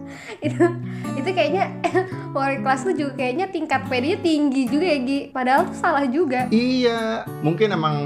itu 0.46 0.66
itu 1.16 1.30
kayaknya 1.32 1.64
wali 2.36 2.60
kelas 2.60 2.84
lu 2.84 2.92
juga 2.92 3.12
kayaknya 3.16 3.46
tingkat 3.48 3.82
PD-nya 3.88 4.18
tinggi 4.20 4.62
juga 4.68 4.86
ya 4.86 4.98
Gi. 5.00 5.20
Padahal 5.32 5.62
tuh 5.66 5.76
salah 5.76 6.04
juga. 6.04 6.46
Iya 6.52 7.24
mungkin 7.40 7.72
emang 7.72 7.96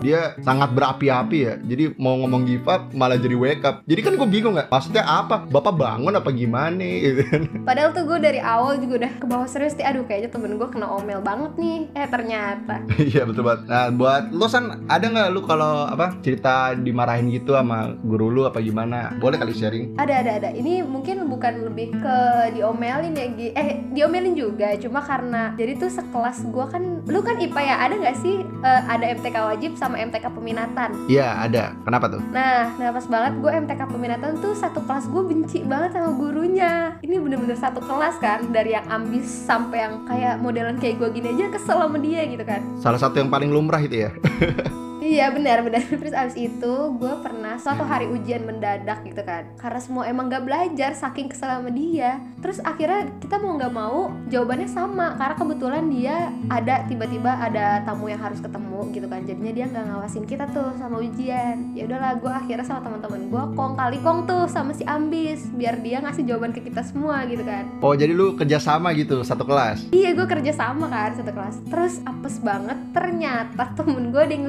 dia 0.00 0.38
sangat 0.40 0.72
berapi-api 0.72 1.38
ya. 1.44 1.54
Jadi 1.60 1.98
mau 1.98 2.16
ngomong 2.22 2.46
give 2.46 2.66
up 2.70 2.88
malah 2.94 3.18
jadi 3.18 3.36
wake 3.36 3.62
up. 3.66 3.82
Jadi 3.84 4.00
kan 4.00 4.12
gue 4.16 4.28
bingung 4.30 4.54
nggak 4.56 4.70
maksudnya 4.70 5.04
apa? 5.04 5.44
Bapak 5.50 5.74
bangun 5.76 6.14
apa 6.16 6.30
gimana? 6.32 6.78
Gitu 7.10 7.26
kan. 7.26 7.42
Padahal 7.66 7.90
tuh 7.92 8.06
gue 8.06 8.18
dari 8.22 8.40
awal 8.40 8.78
juga 8.78 9.04
udah 9.04 9.12
ke 9.18 9.26
bawah 9.26 9.48
serius 9.50 9.74
nih 9.74 9.86
aduh 9.90 10.06
kayaknya 10.06 10.30
temen 10.30 10.54
gue 10.56 10.68
kena 10.70 10.86
omel 10.86 11.20
banget 11.20 11.52
nih. 11.58 11.78
Eh 11.92 12.08
ternyata. 12.08 12.76
Iya 13.10 13.26
betul 13.26 13.42
banget. 13.42 13.66
Nah 13.66 13.90
buat 13.90 14.30
lo 14.30 14.46
san 14.46 14.86
ada 14.86 15.02
nggak 15.02 15.28
lu 15.34 15.42
kalau 15.42 15.88
apa 15.90 16.14
cerita 16.22 16.78
dimarahin 16.78 17.26
gitu 17.32 17.58
sama 17.58 17.90
guru 18.06 18.30
lu 18.30 18.42
apa 18.46 18.62
gimana? 18.62 19.18
Boleh 19.18 19.40
kali 19.40 19.50
sharing. 19.50 19.98
Ada 19.98 20.14
ada 20.22 20.30
ada. 20.38 20.48
Ini 20.54 20.86
mungkin 20.86 21.26
bukan 21.26 21.66
lebih 21.66 21.89
ke 21.98 22.18
diomelin 22.54 23.12
ya 23.12 23.26
Gi 23.34 23.48
eh 23.54 23.68
diomelin 23.90 24.34
juga 24.38 24.74
cuma 24.78 25.02
karena 25.02 25.54
jadi 25.58 25.76
tuh 25.76 25.90
sekelas 25.90 26.46
gue 26.48 26.66
kan 26.70 26.82
lu 27.10 27.20
kan 27.20 27.36
IPA 27.42 27.60
ya 27.60 27.76
ada 27.82 27.94
nggak 27.98 28.16
sih 28.22 28.42
eh, 28.42 28.82
ada 28.86 29.04
MTK 29.18 29.36
wajib 29.36 29.72
sama 29.74 29.98
MTK 29.98 30.30
peminatan 30.30 30.90
Iya 31.10 31.42
ada. 31.42 31.74
Kenapa 31.82 32.06
tuh? 32.06 32.22
Nah, 32.30 32.70
nah 32.76 32.90
pas 32.92 33.06
banget 33.08 33.32
gue 33.40 33.50
MTK 33.50 33.82
peminatan 33.88 34.38
tuh 34.38 34.52
satu 34.54 34.78
kelas 34.84 35.10
gue 35.10 35.22
benci 35.26 35.58
banget 35.64 35.96
sama 35.96 36.14
gurunya. 36.14 36.94
Ini 37.02 37.16
bener-bener 37.18 37.58
satu 37.58 37.80
kelas 37.82 38.20
kan, 38.22 38.46
dari 38.52 38.76
yang 38.76 38.86
ambis 38.86 39.26
sampai 39.26 39.88
yang 39.88 40.06
kayak 40.06 40.38
modelan 40.38 40.76
kayak 40.78 41.00
gue 41.00 41.08
gini 41.18 41.34
aja 41.34 41.50
kesel 41.50 41.78
sama 41.82 41.98
dia 41.98 42.22
gitu 42.28 42.44
kan. 42.44 42.60
Salah 42.78 43.00
satu 43.00 43.18
yang 43.18 43.30
paling 43.32 43.50
lumrah 43.50 43.80
itu 43.80 44.06
ya. 44.06 44.10
Iya 45.00 45.32
benar 45.32 45.64
benar. 45.64 45.82
Terus 46.00 46.14
abis 46.14 46.36
itu 46.36 46.74
gue 47.00 47.14
pernah 47.24 47.56
suatu 47.56 47.82
hari 47.82 48.06
ujian 48.06 48.44
mendadak 48.44 49.02
gitu 49.02 49.24
kan. 49.24 49.48
Karena 49.56 49.80
semua 49.80 50.04
emang 50.06 50.28
gak 50.28 50.44
belajar 50.44 50.92
saking 50.92 51.32
kesel 51.32 51.48
sama 51.50 51.72
dia. 51.72 52.20
Terus 52.40 52.60
akhirnya 52.62 53.08
kita 53.20 53.36
mau 53.40 53.56
nggak 53.56 53.74
mau 53.74 54.12
jawabannya 54.32 54.68
sama 54.68 55.16
karena 55.16 55.34
kebetulan 55.36 55.84
dia 55.92 56.16
ada 56.48 56.84
tiba-tiba 56.88 57.32
ada 57.36 57.84
tamu 57.84 58.08
yang 58.08 58.20
harus 58.20 58.40
ketemu 58.40 58.80
gitu 58.92 59.06
kan. 59.08 59.20
Jadinya 59.24 59.52
dia 59.52 59.64
nggak 59.68 59.84
ngawasin 59.88 60.24
kita 60.28 60.44
tuh 60.52 60.72
sama 60.76 61.00
ujian. 61.00 61.72
Ya 61.76 61.88
udahlah 61.88 62.20
gue 62.20 62.32
akhirnya 62.32 62.64
sama 62.64 62.80
teman-teman 62.84 63.28
gue 63.28 63.42
kong 63.56 63.74
kali 63.76 63.98
kong 64.04 64.28
tuh 64.28 64.44
sama 64.48 64.72
si 64.76 64.84
ambis 64.84 65.48
biar 65.56 65.80
dia 65.80 66.00
ngasih 66.00 66.24
jawaban 66.28 66.52
ke 66.52 66.60
kita 66.64 66.84
semua 66.84 67.24
gitu 67.28 67.44
kan. 67.44 67.68
Oh 67.80 67.96
jadi 67.96 68.12
lu 68.12 68.36
kerjasama 68.36 68.92
gitu 68.96 69.20
satu 69.24 69.44
kelas. 69.48 69.88
Iya 69.92 70.12
gue 70.16 70.26
kerja 70.28 70.52
sama 70.52 70.88
kan 70.88 71.12
satu 71.16 71.32
kelas 71.32 71.56
Terus 71.68 71.94
apes 72.04 72.36
banget 72.40 72.78
ternyata 72.92 73.72
temen 73.78 74.12
gue 74.12 74.20
ada 74.20 74.32
yang 74.32 74.46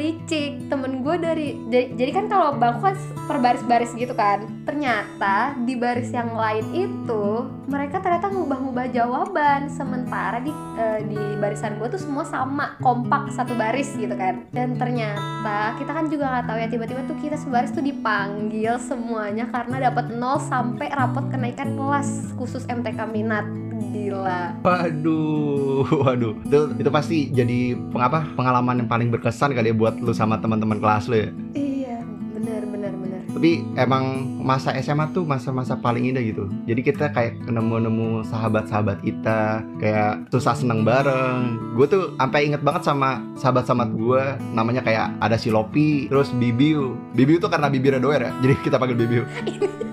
Temen 0.70 1.02
gue 1.06 1.16
dari 1.20 1.48
jadi, 1.70 1.88
jadi 1.98 2.12
kan 2.16 2.26
kalau 2.32 2.56
bangku 2.56 2.82
kan 2.82 2.96
per 3.28 3.38
baris-baris 3.42 3.92
gitu 3.96 4.14
kan. 4.16 4.46
Ternyata 4.64 5.58
di 5.66 5.74
baris 5.76 6.14
yang 6.14 6.34
lain 6.38 6.66
itu 6.76 7.24
Mereka 7.72 8.04
ternyata 8.04 8.28
ngubah-ngubah 8.32 8.86
jawaban. 8.92 9.72
Sementara 9.72 10.44
di, 10.44 10.52
eh, 10.76 11.00
di 11.08 11.20
barisan 11.40 11.80
gue 11.80 11.88
tuh 11.88 12.02
semua 12.02 12.28
sama 12.28 12.76
Kompak 12.84 13.32
satu 13.32 13.56
baris 13.56 13.94
gitu 13.96 14.14
kan. 14.18 14.44
Dan 14.52 14.76
ternyata 14.76 15.76
kita 15.80 15.92
kan 15.92 16.06
juga 16.12 16.26
nggak 16.28 16.46
tahu 16.52 16.58
ya 16.60 16.68
Tiba-tiba 16.68 17.02
tuh 17.08 17.18
kita 17.22 17.38
sebaris 17.40 17.72
tuh 17.72 17.84
dipanggil 17.84 18.76
semuanya 18.82 19.48
Karena 19.48 19.92
dapat 19.92 20.12
0 20.12 20.40
sampai 20.42 20.88
rapot 20.92 21.26
kenaikan 21.32 21.78
kelas 21.80 22.36
khusus 22.36 22.68
MTK 22.68 23.00
Minat 23.08 23.61
Gila 23.90 24.42
Waduh, 24.62 25.84
waduh. 26.06 26.34
Itu, 26.46 26.60
itu 26.78 26.90
pasti 26.94 27.18
jadi 27.34 27.74
pengapa 27.90 28.22
pengalaman 28.38 28.86
yang 28.86 28.90
paling 28.90 29.10
berkesan 29.10 29.58
kali 29.58 29.74
ya 29.74 29.76
buat 29.76 29.98
lu 29.98 30.14
sama 30.14 30.38
teman-teman 30.38 30.78
kelas 30.78 31.10
lu 31.10 31.18
ya. 31.18 31.30
Iya, 31.58 31.98
bener 32.38 32.62
bener 32.70 32.94
bener. 32.94 33.20
Tapi 33.32 33.66
emang 33.74 34.22
masa 34.38 34.76
SMA 34.78 35.10
tuh 35.16 35.26
masa-masa 35.26 35.74
paling 35.80 36.14
indah 36.14 36.22
gitu. 36.22 36.46
Jadi 36.70 36.82
kita 36.86 37.10
kayak 37.10 37.42
nemu-nemu 37.50 38.22
sahabat-sahabat 38.30 39.02
kita, 39.02 39.66
kayak 39.82 40.30
susah 40.30 40.54
seneng 40.54 40.86
bareng. 40.86 41.74
Gue 41.74 41.90
tuh 41.90 42.14
sampai 42.22 42.52
inget 42.52 42.62
banget 42.62 42.86
sama 42.86 43.24
sahabat-sahabat 43.40 43.90
gue, 43.98 44.24
namanya 44.54 44.86
kayak 44.86 45.18
ada 45.18 45.40
si 45.42 45.50
Lopi, 45.50 46.06
terus 46.12 46.30
Bibiu. 46.36 46.94
Bibiu 47.18 47.42
tuh 47.42 47.50
karena 47.50 47.72
bibirnya 47.72 48.04
doer 48.04 48.30
ya, 48.30 48.32
jadi 48.46 48.54
kita 48.62 48.78
panggil 48.78 48.98
Bibiu. 49.00 49.24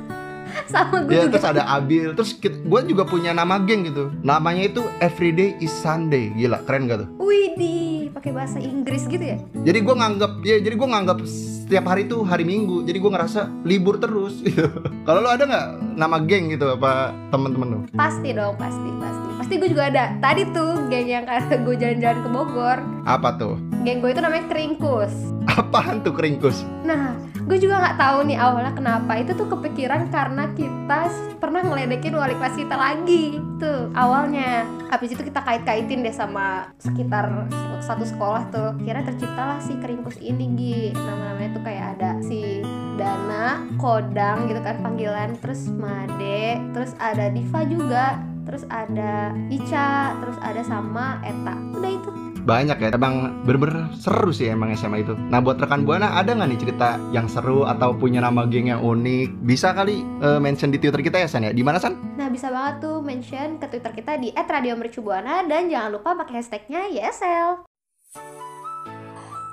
Sama 0.73 1.01
gue 1.01 1.11
Ya 1.11 1.25
juga. 1.25 1.33
terus 1.35 1.47
ada 1.47 1.63
Abil, 1.67 2.13
terus 2.13 2.31
gue 2.39 2.81
juga 2.85 3.03
punya 3.03 3.33
nama 3.33 3.57
geng 3.59 3.85
gitu. 3.85 4.13
Namanya 4.21 4.69
itu 4.69 4.83
Everyday 4.99 5.57
is 5.59 5.73
Sunday. 5.73 6.29
Gila, 6.31 6.61
keren 6.63 6.85
gak 6.85 6.99
tuh? 7.03 7.09
Widih, 7.19 8.13
pakai 8.13 8.31
bahasa 8.31 8.59
Inggris 8.59 9.05
gitu 9.05 9.23
ya? 9.23 9.37
Jadi 9.59 9.79
gue 9.79 9.95
nganggap 9.95 10.33
ya, 10.43 10.57
jadi 10.59 10.75
gue 10.75 10.89
nganggap 10.89 11.19
setiap 11.25 11.85
hari 11.87 12.05
itu 12.05 12.21
hari 12.23 12.45
Minggu. 12.45 12.83
Jadi 12.83 12.97
gue 12.97 13.11
ngerasa 13.11 13.41
libur 13.63 13.97
terus. 13.97 14.41
Gitu. 14.41 14.69
Kalau 15.07 15.21
lo 15.21 15.29
ada 15.29 15.45
nggak 15.45 15.67
nama 15.95 16.17
geng 16.21 16.49
gitu 16.49 16.69
apa 16.71 17.13
teman-teman 17.29 17.69
lo? 17.69 17.79
Pasti 17.91 18.31
dong, 18.31 18.57
pasti, 18.57 18.89
pasti. 18.97 19.29
Pasti 19.39 19.53
gue 19.57 19.69
juga 19.69 19.89
ada. 19.89 20.05
Tadi 20.19 20.43
tuh 20.51 20.89
geng 20.89 21.07
yang 21.07 21.25
kata 21.31 21.59
gue 21.59 21.75
jalan-jalan 21.75 22.19
ke 22.21 22.29
Bogor. 22.29 22.79
Apa 23.05 23.37
tuh? 23.37 23.57
Geng 23.87 24.03
gue 24.03 24.11
itu 24.11 24.23
namanya 24.23 24.45
Kringkus. 24.51 25.15
Apaan 25.59 26.07
tuh 26.07 26.15
keringkus? 26.15 26.63
Nah, 26.87 27.19
gue 27.35 27.59
juga 27.59 27.83
nggak 27.83 27.99
tahu 27.99 28.19
nih 28.31 28.39
awalnya 28.39 28.75
kenapa. 28.79 29.19
Itu 29.19 29.35
tuh 29.35 29.51
kepikiran 29.51 30.07
karena 30.13 30.51
kita 30.55 31.11
pernah 31.43 31.67
ngeledekin 31.67 32.15
wali 32.15 32.37
kelas 32.39 32.55
kita 32.55 32.77
lagi. 32.79 33.43
Tuh 33.59 33.91
awalnya. 33.97 34.69
Habis 34.93 35.19
itu 35.19 35.23
kita 35.27 35.43
kait-kaitin 35.43 36.07
deh 36.07 36.15
sama 36.15 36.71
sekitar 36.79 37.51
satu 37.83 38.07
sekolah 38.07 38.47
tuh. 38.55 38.71
Kira 38.83 39.03
terciptalah 39.03 39.59
si 39.59 39.75
Kringkus 39.83 40.21
ini, 40.23 40.45
Gi. 40.55 40.81
Nama-namanya 40.95 41.51
tuh 41.59 41.63
kayak 41.67 41.85
ada 41.99 42.11
si 42.23 42.63
Dana, 42.95 43.63
Kodang 43.79 44.47
gitu 44.47 44.63
kan 44.63 44.79
panggilan, 44.85 45.35
terus 45.43 45.71
Made, 45.71 46.61
terus 46.71 46.95
ada 46.99 47.31
Diva 47.35 47.63
juga, 47.67 48.21
terus 48.47 48.63
ada 48.71 49.35
Ica, 49.51 50.19
terus 50.23 50.39
ada 50.45 50.63
sama 50.63 51.19
Eta. 51.27 51.55
Udah 51.75 51.91
itu. 51.91 52.28
Banyak 52.49 52.81
ya, 52.81 52.89
emang 52.97 53.45
bener-bener 53.45 53.93
seru 53.93 54.33
sih 54.33 54.49
emang 54.49 54.73
SMA 54.73 55.05
itu. 55.05 55.13
Nah 55.13 55.45
buat 55.45 55.61
rekan 55.61 55.85
buana 55.85 56.17
ada 56.17 56.33
nggak 56.33 56.49
nih 56.49 56.61
cerita 56.65 56.97
yang 57.13 57.29
seru 57.29 57.69
atau 57.69 57.93
punya 57.93 58.25
nama 58.25 58.49
geng 58.49 58.73
yang 58.73 58.81
unik? 58.81 59.45
Bisa 59.45 59.77
kali 59.77 60.01
eh, 60.01 60.41
mention 60.41 60.73
di 60.73 60.81
Twitter 60.81 61.05
kita 61.05 61.21
ya 61.21 61.29
San 61.29 61.45
ya? 61.45 61.53
Di 61.53 61.61
mana 61.61 61.77
San? 61.77 62.01
Nah 62.17 62.33
bisa 62.33 62.49
banget 62.49 62.89
tuh 62.89 63.05
mention 63.05 63.61
ke 63.61 63.69
Twitter 63.69 63.93
kita 64.01 64.17
di 64.17 64.33
@radiomercubuana 64.33 65.45
dan 65.45 65.69
jangan 65.69 66.01
lupa 66.01 66.17
pakai 66.17 66.41
hashtagnya 66.41 66.89
YSL. 66.89 67.69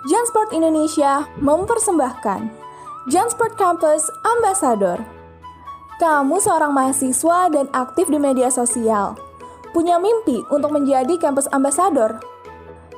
Jansport 0.07 0.55
Indonesia 0.55 1.27
mempersembahkan 1.43 2.47
Jansport 3.11 3.59
Campus 3.59 4.07
Ambassador. 4.23 5.03
Kamu 5.99 6.39
seorang 6.39 6.71
mahasiswa 6.71 7.51
dan 7.51 7.67
aktif 7.75 8.07
di 8.07 8.23
media 8.23 8.47
sosial. 8.47 9.19
Punya 9.75 9.99
mimpi 9.99 10.39
untuk 10.47 10.71
menjadi 10.71 11.19
kampus 11.19 11.51
ambassador? 11.51 12.34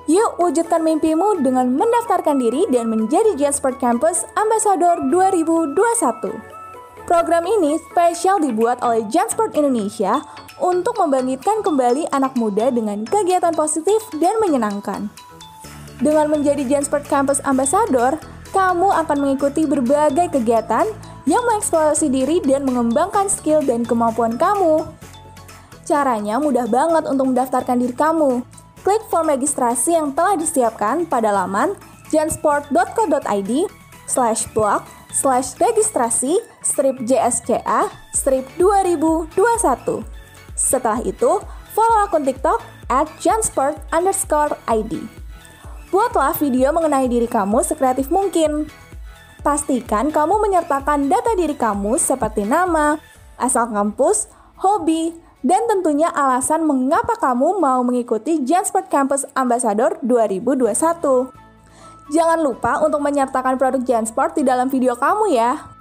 Yuk 0.08 0.40
wujudkan 0.40 0.88
mimpimu 0.88 1.44
dengan 1.44 1.68
mendaftarkan 1.76 2.40
diri 2.40 2.64
dan 2.72 2.88
menjadi 2.88 3.36
Jansport 3.36 3.76
Campus 3.76 4.24
Ambassador 4.40 5.04
2021. 5.12 5.76
Program 7.04 7.44
ini 7.44 7.76
spesial 7.92 8.40
dibuat 8.40 8.80
oleh 8.88 9.04
Jansport 9.12 9.52
Indonesia 9.60 10.24
untuk 10.64 10.96
membangkitkan 10.96 11.60
kembali 11.60 12.08
anak 12.16 12.40
muda 12.40 12.72
dengan 12.72 13.04
kegiatan 13.04 13.52
positif 13.52 14.00
dan 14.16 14.40
menyenangkan. 14.40 15.12
Dengan 16.00 16.32
menjadi 16.32 16.64
Jansport 16.64 17.04
Campus 17.12 17.44
Ambassador, 17.44 18.16
kamu 18.56 18.88
akan 18.88 19.18
mengikuti 19.20 19.68
berbagai 19.68 20.32
kegiatan 20.32 20.88
yang 21.28 21.44
mengeksplorasi 21.52 22.08
diri 22.08 22.40
dan 22.48 22.64
mengembangkan 22.64 23.28
skill 23.28 23.60
dan 23.60 23.84
kemampuan 23.84 24.40
kamu. 24.40 24.88
Caranya 25.84 26.40
mudah 26.40 26.64
banget 26.64 27.04
untuk 27.12 27.36
mendaftarkan 27.36 27.84
diri 27.84 27.92
kamu. 27.92 28.56
Klik 28.88 29.04
form 29.12 29.28
registrasi 29.28 30.00
yang 30.00 30.16
telah 30.16 30.40
disiapkan 30.40 31.04
pada 31.12 31.28
laman 31.28 31.76
jansport.co.id 32.08 33.52
slash 34.08 34.48
blog 34.56 34.88
slash 35.12 35.60
registrasi 35.60 36.40
strip 36.64 36.96
JSCA 37.04 37.92
strip 38.16 38.48
2021. 38.56 39.36
Setelah 40.56 41.04
itu, 41.04 41.44
follow 41.76 42.00
akun 42.08 42.24
TikTok 42.24 42.64
at 42.88 43.12
jansport 43.20 43.76
underscore 43.92 44.56
ID. 44.72 45.04
Buatlah 45.92 46.40
video 46.40 46.72
mengenai 46.72 47.12
diri 47.12 47.28
kamu 47.28 47.68
sekreatif 47.68 48.08
mungkin. 48.08 48.72
Pastikan 49.44 50.16
kamu 50.16 50.40
menyertakan 50.48 51.12
data 51.12 51.36
diri 51.36 51.60
kamu 51.60 52.00
seperti 52.00 52.48
nama, 52.48 52.96
asal 53.36 53.68
kampus, 53.68 54.32
hobi, 54.64 55.27
dan 55.48 55.64
tentunya 55.72 56.12
alasan 56.12 56.68
mengapa 56.68 57.16
kamu 57.16 57.64
mau 57.64 57.80
mengikuti 57.80 58.44
Jansport 58.44 58.92
Campus 58.92 59.24
Ambassador 59.32 59.96
2021. 60.04 61.32
Jangan 62.12 62.40
lupa 62.44 62.84
untuk 62.84 63.00
menyertakan 63.00 63.56
produk 63.56 63.80
Jansport 63.80 64.36
di 64.36 64.44
dalam 64.44 64.68
video 64.68 65.00
kamu 65.00 65.32
ya. 65.32 65.72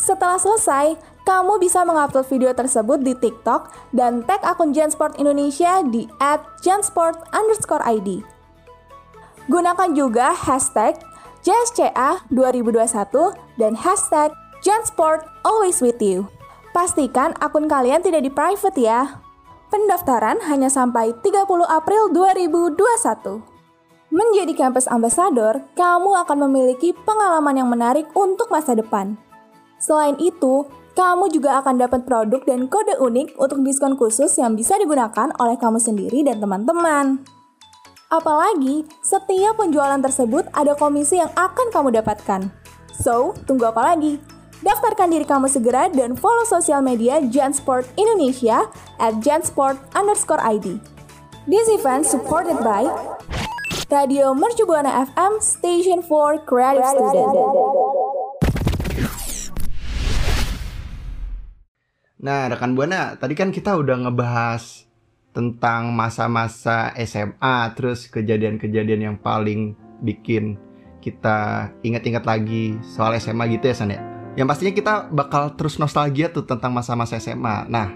Setelah 0.00 0.40
selesai, 0.40 0.96
kamu 1.28 1.60
bisa 1.60 1.84
mengupload 1.84 2.24
video 2.32 2.56
tersebut 2.56 3.04
di 3.04 3.12
TikTok 3.12 3.92
dan 3.92 4.24
tag 4.24 4.40
akun 4.40 4.72
Jansport 4.72 5.20
Indonesia 5.20 5.84
di 5.84 6.08
@jansport_id. 6.64 8.08
Gunakan 9.52 9.90
juga 9.92 10.32
hashtag 10.32 10.96
JSCA 11.44 12.24
2021 12.32 13.36
dan 13.60 13.76
hashtag 13.76 14.32
Jansport 14.64 15.28
Always 15.44 15.84
With 15.84 16.00
You. 16.00 16.39
Pastikan 16.70 17.34
akun 17.42 17.66
kalian 17.66 17.98
tidak 17.98 18.22
di 18.22 18.30
private 18.30 18.78
ya. 18.78 19.18
Pendaftaran 19.74 20.38
hanya 20.46 20.70
sampai 20.70 21.10
30 21.18 21.46
April 21.66 22.14
2021. 22.14 23.42
Menjadi 24.10 24.54
kampus 24.54 24.86
ambassador, 24.86 25.66
kamu 25.74 26.10
akan 26.26 26.38
memiliki 26.46 26.94
pengalaman 26.94 27.58
yang 27.58 27.70
menarik 27.70 28.06
untuk 28.14 28.50
masa 28.50 28.74
depan. 28.78 29.18
Selain 29.82 30.14
itu, 30.22 30.66
kamu 30.94 31.30
juga 31.34 31.58
akan 31.62 31.78
dapat 31.78 32.06
produk 32.06 32.42
dan 32.46 32.66
kode 32.66 32.98
unik 32.98 33.38
untuk 33.38 33.62
diskon 33.66 33.94
khusus 33.98 34.34
yang 34.38 34.54
bisa 34.54 34.78
digunakan 34.78 35.30
oleh 35.38 35.58
kamu 35.58 35.78
sendiri 35.78 36.22
dan 36.22 36.38
teman-teman. 36.38 37.22
Apalagi, 38.10 38.86
setiap 39.02 39.58
penjualan 39.58 39.98
tersebut 40.02 40.46
ada 40.54 40.74
komisi 40.74 41.18
yang 41.18 41.30
akan 41.34 41.70
kamu 41.70 41.98
dapatkan. 42.02 42.50
So, 42.90 43.38
tunggu 43.46 43.70
apa 43.70 43.94
lagi? 43.94 44.29
Daftarkan 44.60 45.08
diri 45.08 45.24
kamu 45.24 45.48
segera 45.48 45.88
dan 45.88 46.12
follow 46.20 46.44
sosial 46.44 46.84
media 46.84 47.16
Jansport 47.32 47.88
Indonesia 47.96 48.68
at 49.00 49.16
jansport 49.24 49.80
underscore 49.96 50.36
ID. 50.36 50.76
This 51.48 51.64
event 51.72 52.04
supported 52.04 52.60
by 52.60 52.84
Radio 53.88 54.36
Mercu 54.36 54.68
Buana 54.68 55.08
FM 55.08 55.40
Station 55.40 56.04
for 56.04 56.44
Creative 56.44 56.84
Student. 56.92 57.32
Nah, 62.20 62.52
rekan 62.52 62.76
Buana, 62.76 63.16
tadi 63.16 63.32
kan 63.32 63.56
kita 63.56 63.80
udah 63.80 64.12
ngebahas 64.12 64.84
tentang 65.32 65.88
masa-masa 65.96 66.92
SMA, 67.08 67.72
terus 67.80 68.12
kejadian-kejadian 68.12 69.08
yang 69.08 69.16
paling 69.16 69.72
bikin 70.04 70.60
kita 71.00 71.72
ingat-ingat 71.80 72.28
lagi 72.28 72.76
soal 72.84 73.16
SMA 73.16 73.56
gitu 73.56 73.72
ya, 73.72 73.76
San 73.80 73.88
ya? 73.88 74.09
Yang 74.38 74.46
pastinya 74.46 74.74
kita 74.74 74.94
bakal 75.10 75.58
terus 75.58 75.78
nostalgia 75.82 76.30
tuh 76.30 76.46
tentang 76.46 76.70
masa-masa 76.70 77.18
SMA. 77.18 77.66
Nah, 77.66 77.90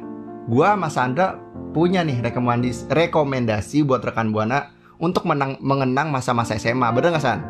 gua 0.50 0.74
Mas 0.74 0.98
Andra 0.98 1.38
punya 1.70 2.02
nih 2.02 2.22
rekomendasi, 2.22 2.90
rekomendasi 2.90 3.86
buat 3.86 4.02
rekan 4.02 4.34
Buana 4.34 4.74
untuk 4.98 5.26
menang, 5.26 5.58
mengenang 5.62 6.10
masa-masa 6.10 6.58
SMA. 6.58 6.90
Bener 6.90 7.14
nggak, 7.14 7.22
San? 7.22 7.40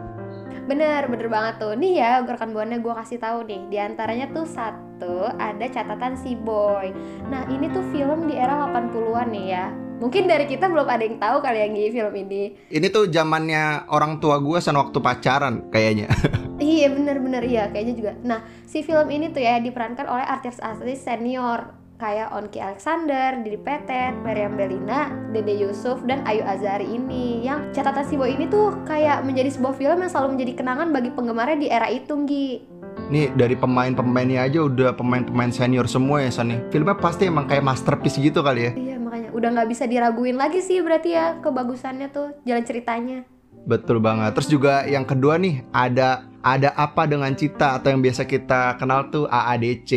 Bener, 0.65 1.05
bener 1.13 1.29
banget 1.29 1.61
tuh. 1.61 1.77
Nih 1.77 2.01
ya, 2.01 2.25
rekan 2.25 2.57
buana 2.57 2.81
gue 2.81 2.95
kasih 2.97 3.21
tahu 3.21 3.45
nih. 3.45 3.69
Di 3.69 3.77
antaranya 3.77 4.33
tuh 4.33 4.49
satu, 4.49 5.29
ada 5.37 5.65
catatan 5.69 6.17
si 6.17 6.33
boy. 6.33 6.89
Nah, 7.29 7.45
ini 7.53 7.69
tuh 7.69 7.85
film 7.93 8.25
di 8.25 8.41
era 8.41 8.69
80-an 8.73 9.29
nih 9.29 9.47
ya. 9.53 9.67
Mungkin 10.01 10.25
dari 10.27 10.49
kita 10.49 10.67
belum 10.67 10.89
ada 10.89 11.05
yang 11.05 11.21
tahu 11.21 11.37
kali 11.45 11.59
yang 11.69 11.75
film 11.93 12.15
ini. 12.17 12.43
Ini 12.73 12.87
tuh 12.89 13.13
zamannya 13.13 13.89
orang 13.93 14.19
tua 14.19 14.41
gue 14.41 14.59
san 14.59 14.77
waktu 14.81 14.99
pacaran 15.05 15.69
kayaknya. 15.69 16.09
iya, 16.65 16.89
bener-bener 16.89 17.45
iya, 17.45 17.69
kayaknya 17.69 17.95
juga. 17.95 18.13
Nah, 18.25 18.41
si 18.65 18.81
film 18.81 19.09
ini 19.13 19.29
tuh 19.29 19.45
ya 19.45 19.61
diperankan 19.61 20.09
oleh 20.09 20.25
artis-artis 20.25 21.05
senior 21.05 21.85
kayak 21.95 22.35
Onki 22.35 22.59
Alexander, 22.59 23.39
Didi 23.41 23.59
Petet, 23.61 24.13
Meriam 24.21 24.59
Belina, 24.59 25.09
Dede 25.31 25.55
Yusuf, 25.55 26.03
dan 26.05 26.27
Ayu 26.27 26.43
Azari 26.43 26.91
ini 26.91 27.47
yang 27.47 27.71
catatan 27.71 28.03
si 28.03 28.19
Boy 28.19 28.35
ini 28.35 28.51
tuh 28.51 28.75
kayak 28.83 29.23
menjadi 29.23 29.55
sebuah 29.55 29.75
film 29.79 30.03
yang 30.03 30.11
selalu 30.11 30.29
menjadi 30.37 30.53
kenangan 30.59 30.89
bagi 30.91 31.11
penggemarnya 31.15 31.59
di 31.59 31.69
era 31.71 31.89
itu 31.89 32.15
Gi 32.27 32.75
Nih 33.05 33.37
dari 33.37 33.53
pemain-pemainnya 33.53 34.49
aja 34.49 34.65
udah 34.65 34.97
pemain-pemain 34.97 35.53
senior 35.53 35.85
semua 35.85 36.25
ya 36.25 36.33
San 36.33 36.49
nih. 36.49 36.73
Filmnya 36.73 36.97
pasti 36.97 37.29
emang 37.29 37.45
kayak 37.45 37.61
masterpiece 37.61 38.17
gitu 38.17 38.41
kali 38.41 38.71
ya. 38.71 38.73
Iya 38.73 38.97
makanya 38.97 39.29
udah 39.37 39.49
nggak 39.61 39.69
bisa 39.69 39.85
diraguin 39.85 40.41
lagi 40.41 40.65
sih 40.65 40.81
berarti 40.81 41.13
ya 41.13 41.37
kebagusannya 41.45 42.09
tuh 42.09 42.33
jalan 42.49 42.65
ceritanya. 42.65 43.29
Betul 43.65 44.01
banget. 44.01 44.37
Terus 44.37 44.49
juga 44.53 44.85
yang 44.85 45.09
kedua 45.09 45.41
nih 45.41 45.65
ada 45.73 46.29
ada 46.45 46.77
apa 46.77 47.09
dengan 47.09 47.33
cita 47.33 47.81
atau 47.81 47.89
yang 47.89 48.05
biasa 48.05 48.29
kita 48.29 48.77
kenal 48.77 49.09
tuh 49.09 49.25
AADC. 49.33 49.91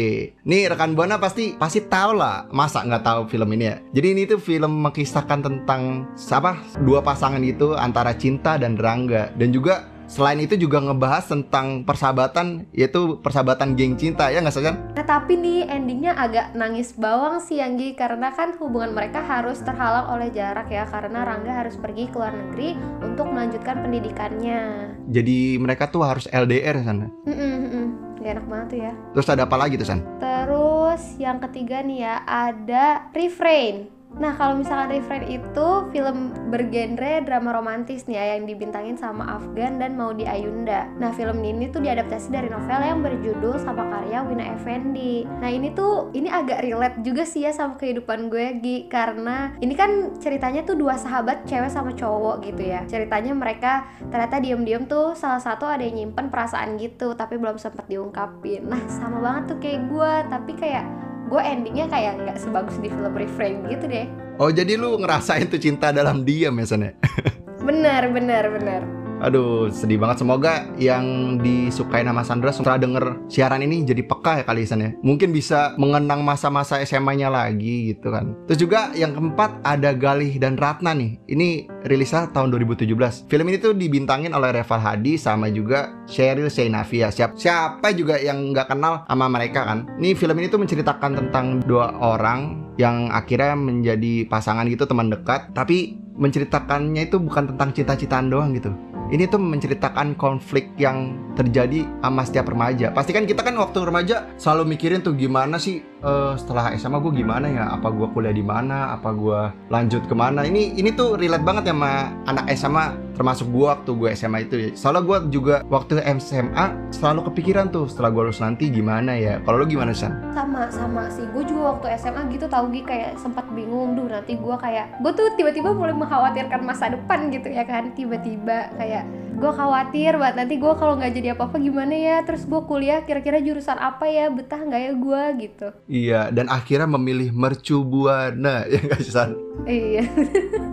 Nih 0.48 0.72
rekan 0.72 0.96
buana 0.96 1.20
pasti 1.20 1.60
pasti 1.60 1.84
tahu 1.84 2.16
lah, 2.16 2.48
masa 2.56 2.88
nggak 2.88 3.04
tahu 3.04 3.20
film 3.28 3.52
ini 3.52 3.68
ya. 3.68 3.76
Jadi 3.92 4.08
ini 4.16 4.24
tuh 4.24 4.40
film 4.40 4.88
mengisahkan 4.88 5.44
tentang 5.44 6.08
apa 6.32 6.64
dua 6.88 7.04
pasangan 7.04 7.44
itu 7.44 7.76
antara 7.76 8.16
cinta 8.16 8.56
dan 8.56 8.80
rangga 8.80 9.36
dan 9.36 9.52
juga 9.52 9.92
Selain 10.08 10.40
itu 10.40 10.56
juga 10.56 10.80
ngebahas 10.80 11.28
tentang 11.28 11.84
persahabatan 11.84 12.72
yaitu 12.72 13.20
persahabatan 13.20 13.76
geng 13.76 14.00
cinta 14.00 14.32
ya 14.32 14.40
nggak 14.40 14.56
sih 14.56 14.64
Nah 14.64 15.06
tapi 15.06 15.36
nih 15.36 15.68
endingnya 15.68 16.16
agak 16.16 16.56
nangis 16.56 16.96
bawang 16.96 17.44
sih 17.44 17.60
Anggi 17.60 17.92
karena 17.92 18.32
kan 18.32 18.56
hubungan 18.56 18.96
mereka 18.96 19.20
harus 19.20 19.60
terhalang 19.60 20.08
oleh 20.08 20.32
jarak 20.32 20.72
ya 20.72 20.88
karena 20.88 21.28
Rangga 21.28 21.52
harus 21.52 21.76
pergi 21.76 22.08
ke 22.08 22.16
luar 22.16 22.32
negeri 22.32 22.80
untuk 23.04 23.28
melanjutkan 23.28 23.84
pendidikannya. 23.84 24.96
Jadi 25.12 25.60
mereka 25.60 25.92
tuh 25.92 26.08
harus 26.08 26.26
LDR 26.32 26.80
sana. 26.88 27.12
Mm 27.28 27.36
-mm, 27.36 27.86
Gak 28.24 28.32
enak 28.40 28.46
banget 28.48 28.68
tuh 28.72 28.80
ya. 28.80 28.94
Terus 29.12 29.28
ada 29.28 29.44
apa 29.44 29.58
lagi 29.60 29.76
tuh 29.76 29.88
San? 29.88 30.00
Terus 30.24 31.04
yang 31.20 31.38
ketiga 31.44 31.84
nih 31.84 32.00
ya 32.08 32.16
ada 32.24 33.12
refrain. 33.12 33.97
Nah 34.18 34.34
kalau 34.34 34.58
misalkan 34.58 34.98
Refrain 34.98 35.26
itu 35.30 35.68
film 35.94 36.34
bergenre 36.50 37.22
drama 37.22 37.54
romantis 37.54 38.10
nih 38.10 38.18
ya 38.18 38.26
yang 38.38 38.50
dibintangin 38.50 38.98
sama 38.98 39.38
Afgan 39.38 39.78
dan 39.78 39.94
Maudi 39.94 40.26
Ayunda. 40.26 40.90
Nah 40.98 41.14
film 41.14 41.42
ini 41.46 41.70
tuh 41.70 41.86
diadaptasi 41.86 42.34
dari 42.34 42.50
novel 42.50 42.82
yang 42.82 43.00
berjudul 43.06 43.62
sama 43.62 43.86
karya 43.88 44.26
Wina 44.26 44.58
Effendi. 44.58 45.24
Nah 45.24 45.50
ini 45.50 45.70
tuh 45.78 46.10
ini 46.18 46.28
agak 46.28 46.66
relate 46.66 46.98
juga 47.06 47.24
sih 47.30 47.46
ya 47.46 47.54
sama 47.54 47.78
kehidupan 47.78 48.34
gue 48.34 48.58
Gi 48.58 48.78
karena 48.90 49.54
ini 49.62 49.78
kan 49.78 50.18
ceritanya 50.18 50.66
tuh 50.66 50.74
dua 50.74 50.98
sahabat 50.98 51.46
cewek 51.46 51.70
sama 51.70 51.94
cowok 51.94 52.42
gitu 52.42 52.74
ya. 52.74 52.82
Ceritanya 52.90 53.38
mereka 53.38 53.86
ternyata 54.10 54.42
diem-diem 54.42 54.90
tuh 54.90 55.14
salah 55.14 55.40
satu 55.40 55.70
ada 55.70 55.86
yang 55.86 55.94
nyimpen 55.94 56.34
perasaan 56.34 56.82
gitu 56.82 57.14
tapi 57.14 57.38
belum 57.38 57.62
sempat 57.62 57.86
diungkapin. 57.86 58.66
Nah 58.66 58.82
sama 58.90 59.22
banget 59.22 59.54
tuh 59.54 59.58
kayak 59.62 59.82
gue 59.86 60.12
tapi 60.34 60.52
kayak 60.58 61.07
gue 61.28 61.42
endingnya 61.44 61.92
kayak 61.92 62.24
nggak 62.24 62.38
sebagus 62.40 62.80
di 62.80 62.88
film 62.88 63.14
Refrain 63.14 63.68
gitu 63.68 63.86
deh. 63.86 64.08
Oh 64.40 64.48
jadi 64.48 64.80
lu 64.80 64.96
ngerasain 65.00 65.52
tuh 65.52 65.60
cinta 65.60 65.92
dalam 65.92 66.24
diam 66.24 66.56
ya 66.58 66.66
ya? 66.66 66.94
bener 67.68 68.04
bener 68.16 68.44
bener. 68.48 68.97
Aduh, 69.18 69.74
sedih 69.74 69.98
banget. 69.98 70.22
Semoga 70.22 70.70
yang 70.78 71.38
disukai 71.42 72.06
nama 72.06 72.22
Sandra 72.22 72.54
setelah 72.54 72.78
denger 72.78 73.26
siaran 73.26 73.66
ini 73.66 73.82
jadi 73.82 74.06
peka 74.06 74.42
ya 74.42 74.44
kali 74.46 74.66
ya. 74.66 74.94
Mungkin 75.02 75.34
bisa 75.34 75.74
mengenang 75.82 76.22
masa-masa 76.22 76.78
SMA-nya 76.86 77.34
lagi 77.34 77.94
gitu 77.94 78.14
kan. 78.14 78.38
Terus 78.46 78.60
juga 78.62 78.94
yang 78.94 79.18
keempat 79.18 79.66
ada 79.66 79.94
Galih 79.98 80.38
dan 80.38 80.54
Ratna 80.56 80.94
nih. 80.94 81.18
Ini 81.26 81.66
rilisnya 81.90 82.30
tahun 82.30 82.54
2017. 82.54 83.26
Film 83.26 83.46
ini 83.50 83.58
tuh 83.58 83.74
dibintangin 83.74 84.34
oleh 84.38 84.54
Reval 84.54 84.82
Hadi 84.82 85.18
sama 85.18 85.50
juga 85.50 85.94
Sheryl 86.06 86.54
Sheinafia. 86.54 87.10
Siap, 87.10 87.40
siapa 87.40 87.90
juga 87.98 88.22
yang 88.22 88.54
nggak 88.54 88.70
kenal 88.70 89.02
sama 89.10 89.26
mereka 89.32 89.66
kan? 89.66 89.90
Nih 89.98 90.14
film 90.14 90.38
ini 90.38 90.48
tuh 90.52 90.62
menceritakan 90.62 91.18
tentang 91.18 91.66
dua 91.66 91.90
orang 91.98 92.68
yang 92.78 93.10
akhirnya 93.10 93.58
menjadi 93.58 94.30
pasangan 94.30 94.70
gitu 94.70 94.86
teman 94.86 95.10
dekat 95.10 95.50
tapi 95.58 95.98
menceritakannya 96.18 97.10
itu 97.10 97.18
bukan 97.18 97.54
tentang 97.54 97.74
cita-citaan 97.74 98.30
doang 98.30 98.54
gitu 98.54 98.70
ini 99.08 99.24
tuh 99.28 99.40
menceritakan 99.40 100.20
konflik 100.20 100.76
yang 100.76 101.16
terjadi 101.40 101.88
sama 102.04 102.24
setiap 102.28 102.52
remaja. 102.52 102.92
Pasti 102.92 103.16
kan 103.16 103.24
kita 103.24 103.40
kan 103.46 103.56
waktu 103.56 103.80
remaja 103.88 104.28
selalu 104.36 104.76
mikirin 104.76 105.00
tuh 105.00 105.16
gimana 105.16 105.56
sih 105.56 105.80
uh, 106.04 106.34
setelah 106.38 106.74
SMA 106.78 107.00
gue 107.02 107.14
gimana 107.24 107.48
ya? 107.50 107.66
Apa 107.74 107.90
gue 107.94 108.08
kuliah 108.12 108.34
di 108.36 108.44
mana? 108.46 108.94
Apa 108.98 109.14
gue 109.14 109.40
lanjut 109.72 110.04
ke 110.06 110.16
mana? 110.18 110.46
Ini 110.46 110.78
ini 110.78 110.90
tuh 110.94 111.18
relate 111.18 111.46
banget 111.46 111.70
ya 111.70 111.74
sama 111.74 111.92
anak 112.30 112.46
SMA 112.58 112.86
termasuk 113.18 113.50
gue 113.50 113.66
waktu 113.66 113.92
gue 113.98 114.10
SMA 114.14 114.40
itu 114.46 114.56
ya. 114.58 114.70
Soalnya 114.78 115.02
gue 115.02 115.18
juga 115.34 115.56
waktu 115.74 116.02
SMA 116.22 116.94
selalu 116.94 117.34
kepikiran 117.34 117.74
tuh 117.74 117.90
setelah 117.90 118.14
gue 118.14 118.24
lulus 118.30 118.42
nanti 118.44 118.70
gimana 118.70 119.18
ya? 119.18 119.42
Kalau 119.42 119.62
lo 119.62 119.66
gimana 119.66 119.94
sih? 119.94 120.10
Sama 120.34 120.70
sama 120.70 121.10
sih. 121.10 121.26
Gue 121.34 121.42
juga 121.46 121.78
waktu 121.78 121.98
SMA 121.98 122.30
gitu 122.34 122.46
tau 122.46 122.70
gue 122.70 122.86
kayak 122.86 123.18
sempat 123.18 123.50
bingung 123.54 123.98
duh 123.98 124.06
nanti 124.06 124.38
gue 124.38 124.56
kayak 124.58 125.02
gue 125.02 125.12
tuh 125.18 125.34
tiba-tiba 125.34 125.74
mulai 125.74 125.98
mengkhawatirkan 125.98 126.62
masa 126.62 126.94
depan 126.94 127.34
gitu 127.34 127.50
ya 127.50 127.66
kan 127.66 127.94
tiba-tiba 127.98 128.70
kayak 128.78 129.10
gue 129.38 129.52
khawatir 129.54 130.18
banget 130.18 130.36
nanti 130.42 130.56
gue 130.58 130.74
kalau 130.74 130.98
nggak 130.98 131.14
jadi 131.14 131.28
apa-apa 131.38 131.62
gimana 131.62 131.94
ya 131.94 132.18
terus 132.26 132.50
gue 132.50 132.58
kuliah 132.66 133.06
kira-kira 133.06 133.38
jurusan 133.38 133.78
apa 133.78 134.10
ya 134.10 134.34
betah 134.34 134.58
nggak 134.66 134.82
ya 134.82 134.92
gue 134.98 135.22
gitu 135.46 135.68
iya 135.88 136.30
dan 136.32 136.52
akhirnya 136.52 136.88
memilih 136.88 137.32
mercu 137.34 137.82
buana 137.84 138.64
ya 138.72 138.80
nggak 138.80 139.02
sih 139.04 139.14
San 139.16 139.36
iya 139.66 140.06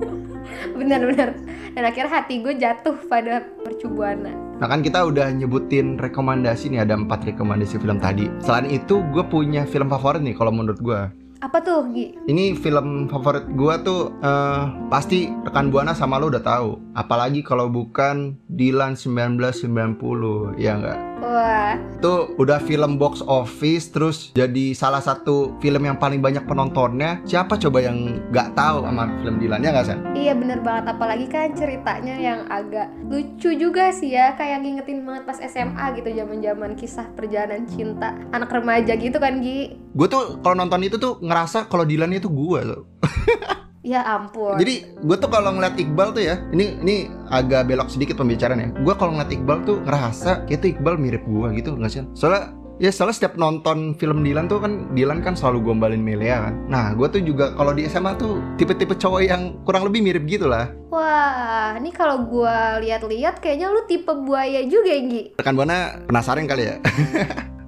benar-benar 0.79 1.39
dan 1.75 1.83
akhirnya 1.83 2.13
hati 2.23 2.43
gue 2.43 2.55
jatuh 2.59 2.95
pada 3.11 3.43
mercu 3.63 3.91
buana 3.91 4.45
Nah 4.55 4.71
kan 4.71 4.87
kita 4.87 5.03
udah 5.03 5.35
nyebutin 5.35 5.99
rekomendasi 5.99 6.71
nih 6.71 6.87
ada 6.87 6.95
empat 6.95 7.27
rekomendasi 7.27 7.75
film 7.83 7.99
tadi. 7.99 8.31
Selain 8.39 8.71
itu 8.71 9.03
gue 9.11 9.27
punya 9.27 9.67
film 9.67 9.91
favorit 9.91 10.23
nih 10.23 10.39
kalau 10.39 10.55
menurut 10.55 10.79
gue. 10.79 11.01
Apa 11.45 11.61
tuh, 11.61 11.93
Gi? 11.93 12.17
Ini 12.25 12.57
film 12.57 13.05
favorit 13.05 13.45
gua 13.53 13.77
tuh 13.85 14.17
uh, 14.25 14.89
pasti 14.89 15.29
rekan 15.45 15.69
Buana 15.69 15.93
sama 15.93 16.17
lo 16.17 16.33
udah 16.33 16.41
tahu. 16.41 16.81
Apalagi 16.97 17.45
kalau 17.45 17.69
bukan 17.69 18.41
Dilan 18.49 18.97
1990, 18.97 20.57
ya 20.57 20.81
enggak? 20.81 21.14
Wah. 21.23 21.79
Itu 21.99 22.35
udah 22.37 22.59
film 22.63 22.99
box 22.99 23.23
office 23.25 23.91
terus 23.91 24.17
jadi 24.35 24.75
salah 24.75 25.01
satu 25.01 25.55
film 25.63 25.87
yang 25.87 25.99
paling 25.99 26.19
banyak 26.19 26.45
penontonnya. 26.47 27.23
Siapa 27.27 27.59
coba 27.59 27.83
yang 27.83 28.19
nggak 28.31 28.55
tahu 28.59 28.85
sama 28.85 29.11
film 29.23 29.37
Dilan 29.39 29.63
ya 29.63 29.71
nggak 29.71 29.87
San? 29.87 30.01
Iya 30.15 30.33
bener 30.35 30.61
banget 30.63 30.85
apalagi 30.95 31.27
kan 31.31 31.55
ceritanya 31.55 32.15
yang 32.19 32.41
agak 32.51 32.91
lucu 33.07 33.55
juga 33.55 33.91
sih 33.95 34.15
ya 34.15 34.35
kayak 34.35 34.63
ngingetin 34.63 35.07
banget 35.07 35.25
pas 35.27 35.39
SMA 35.41 35.85
gitu 36.01 36.09
zaman-zaman 36.15 36.71
kisah 36.75 37.07
perjalanan 37.15 37.67
cinta 37.71 38.15
anak 38.35 38.51
remaja 38.51 38.95
gitu 38.99 39.17
kan 39.17 39.39
Gi. 39.41 39.79
Gue 39.95 40.07
tuh 40.11 40.43
kalau 40.43 40.59
nonton 40.59 40.83
itu 40.83 40.99
tuh 40.99 41.23
ngerasa 41.23 41.71
kalau 41.71 41.87
Dilan 41.87 42.13
itu 42.15 42.27
gue 42.29 42.61
tuh. 42.63 42.83
Ya 43.85 44.01
ampun. 44.01 44.57
Jadi 44.57 44.97
gue 44.97 45.17
tuh 45.21 45.29
kalau 45.29 45.53
ngeliat 45.53 45.77
Iqbal 45.77 46.17
tuh 46.17 46.25
ya, 46.25 46.41
ini 46.57 46.81
ini 46.81 46.97
agak 47.29 47.69
belok 47.69 47.93
sedikit 47.93 48.17
pembicaraan 48.17 48.57
ya. 48.57 48.69
Gue 48.81 48.97
kalau 48.97 49.13
ngeliat 49.13 49.29
Iqbal 49.29 49.59
tuh 49.69 49.77
ngerasa 49.85 50.49
kayak 50.49 50.59
tuh 50.65 50.69
Iqbal 50.73 50.97
mirip 50.97 51.21
gue 51.29 51.49
gitu 51.61 51.77
nggak 51.77 51.93
sih? 51.93 52.01
Soalnya 52.17 52.57
ya 52.81 52.89
soalnya 52.89 53.21
setiap 53.21 53.37
nonton 53.37 53.93
film 54.01 54.25
Dilan 54.25 54.49
tuh 54.49 54.59
kan 54.65 54.89
Dilan 54.97 55.21
kan 55.21 55.37
selalu 55.37 55.69
gombalin 55.69 56.01
Melia 56.01 56.49
kan. 56.49 56.55
Nah 56.65 56.97
gue 56.97 57.07
tuh 57.13 57.21
juga 57.21 57.53
kalau 57.53 57.77
di 57.77 57.85
SMA 57.85 58.17
tuh 58.17 58.41
tipe-tipe 58.57 58.97
cowok 58.97 59.21
yang 59.21 59.61
kurang 59.69 59.85
lebih 59.85 60.01
mirip 60.01 60.25
gitu 60.25 60.49
lah. 60.49 60.73
Wah, 60.89 61.77
ini 61.77 61.93
kalau 61.93 62.25
gue 62.25 62.57
lihat-lihat 62.89 63.45
kayaknya 63.45 63.69
lu 63.69 63.85
tipe 63.85 64.15
buaya 64.15 64.65
juga, 64.65 64.95
Gi. 64.95 65.37
Rekan 65.37 65.59
Buana 65.59 66.01
penasaran 66.09 66.49
kali 66.49 66.73
ya? 66.73 66.77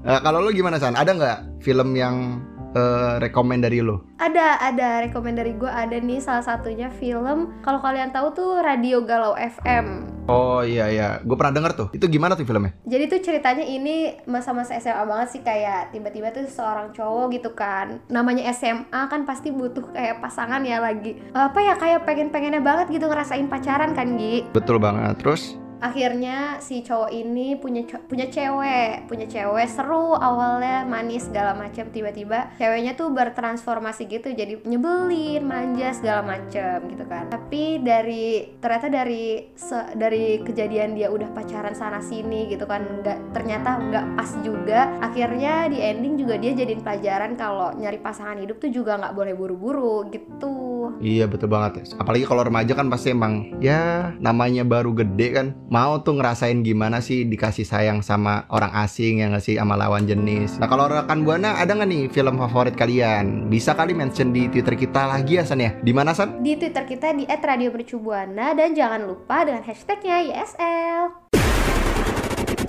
Nah, 0.00 0.22
kalau 0.24 0.40
lu 0.40 0.54
gimana 0.54 0.80
San? 0.80 0.96
Ada 0.96 1.12
nggak 1.12 1.38
film 1.60 1.92
yang 1.92 2.40
eh, 2.76 3.12
rekomend 3.24 3.64
dari 3.64 3.80
lu? 3.80 3.96
Ada, 4.20 4.60
ada 4.60 4.88
rekomend 5.08 5.40
dari 5.40 5.56
gue 5.56 5.68
ada 5.68 5.96
nih 5.96 6.20
salah 6.20 6.44
satunya 6.44 6.92
film 6.92 7.56
kalau 7.64 7.80
kalian 7.80 8.12
tahu 8.12 8.36
tuh 8.36 8.50
Radio 8.60 9.00
Galau 9.00 9.32
FM. 9.32 10.16
Oh 10.26 10.58
iya 10.66 10.90
iya, 10.90 11.08
gue 11.22 11.36
pernah 11.38 11.54
denger 11.54 11.72
tuh. 11.78 11.88
Itu 11.94 12.10
gimana 12.10 12.34
tuh 12.34 12.42
filmnya? 12.42 12.74
Jadi 12.82 13.04
tuh 13.06 13.20
ceritanya 13.22 13.62
ini 13.62 14.18
masa-masa 14.26 14.74
SMA 14.82 15.06
banget 15.06 15.38
sih 15.38 15.42
kayak 15.46 15.94
tiba-tiba 15.94 16.34
tuh 16.34 16.50
seorang 16.50 16.90
cowok 16.90 17.26
gitu 17.38 17.50
kan. 17.54 18.02
Namanya 18.10 18.50
SMA 18.50 19.06
kan 19.06 19.22
pasti 19.22 19.54
butuh 19.54 19.94
kayak 19.94 20.18
pasangan 20.18 20.66
ya 20.66 20.82
lagi. 20.82 21.14
Apa 21.30 21.62
ya 21.62 21.74
kayak 21.78 22.02
pengen-pengennya 22.02 22.58
banget 22.58 22.90
gitu 22.90 23.06
ngerasain 23.06 23.46
pacaran 23.46 23.94
kan 23.94 24.18
Gi. 24.18 24.50
Betul 24.50 24.82
banget. 24.82 25.14
Terus 25.22 25.54
Akhirnya 25.78 26.56
si 26.58 26.80
cowok 26.80 27.12
ini 27.12 27.56
punya 27.60 27.84
punya 28.08 28.26
cewek, 28.32 29.06
punya 29.06 29.26
cewek 29.28 29.68
seru 29.68 30.16
awalnya 30.16 30.88
manis 30.88 31.28
segala 31.28 31.52
macam 31.52 31.88
tiba-tiba 31.92 32.52
ceweknya 32.56 32.96
tuh 32.96 33.12
bertransformasi 33.12 34.08
gitu 34.08 34.32
jadi 34.32 34.56
nyebelin, 34.64 35.44
manja 35.44 35.92
segala 35.92 36.24
macam 36.24 36.80
gitu 36.88 37.04
kan. 37.04 37.28
Tapi 37.28 37.84
dari 37.84 38.56
ternyata 38.56 38.88
dari 38.88 39.52
se- 39.52 39.92
dari 39.94 40.40
kejadian 40.40 40.96
dia 40.96 41.12
udah 41.12 41.28
pacaran 41.32 41.76
sana 41.76 42.00
sini 42.00 42.48
gitu 42.48 42.64
kan 42.64 42.82
nggak 43.04 43.36
ternyata 43.36 43.76
nggak 43.76 44.06
pas 44.16 44.30
juga. 44.40 44.80
Akhirnya 45.04 45.68
di 45.68 45.78
ending 45.80 46.16
juga 46.16 46.40
dia 46.40 46.56
jadiin 46.56 46.80
pelajaran 46.80 47.36
kalau 47.36 47.76
nyari 47.76 48.00
pasangan 48.00 48.40
hidup 48.40 48.58
tuh 48.58 48.72
juga 48.72 48.96
nggak 48.96 49.14
boleh 49.14 49.34
buru-buru 49.36 50.08
gitu. 50.08 50.88
Iya 51.02 51.26
betul 51.26 51.50
banget. 51.50 51.84
Apalagi 51.98 52.24
kalau 52.24 52.46
remaja 52.46 52.72
kan 52.72 52.88
pasti 52.88 53.12
emang 53.12 53.58
ya 53.60 54.14
namanya 54.18 54.62
baru 54.62 54.94
gede 54.94 55.28
kan 55.34 55.46
mau 55.66 55.98
tuh 55.98 56.14
ngerasain 56.18 56.62
gimana 56.62 57.02
sih 57.02 57.26
dikasih 57.26 57.66
sayang 57.66 57.98
sama 58.02 58.46
orang 58.54 58.70
asing 58.86 59.18
yang 59.22 59.34
ngasih 59.34 59.58
sama 59.58 59.74
lawan 59.74 60.06
jenis. 60.06 60.62
Nah 60.62 60.70
kalau 60.70 60.86
rekan 60.86 61.26
buana 61.26 61.58
ada 61.58 61.74
nggak 61.74 61.88
nih 61.90 62.02
film 62.10 62.38
favorit 62.38 62.78
kalian? 62.78 63.50
Bisa 63.50 63.74
kali 63.74 63.90
mention 63.90 64.30
di 64.30 64.46
Twitter 64.46 64.78
kita 64.78 65.10
lagi 65.10 65.38
ya 65.38 65.44
San 65.44 65.58
ya? 65.58 65.74
Di 65.82 65.90
mana 65.90 66.14
San? 66.14 66.38
di 66.38 66.54
Twitter 66.54 66.86
kita 66.86 67.10
di 67.10 67.26
@radiomercubuana 67.26 68.54
dan 68.54 68.70
jangan 68.70 69.02
lupa 69.02 69.42
dengan 69.42 69.66
hashtagnya 69.66 70.22
YSL. 70.22 71.02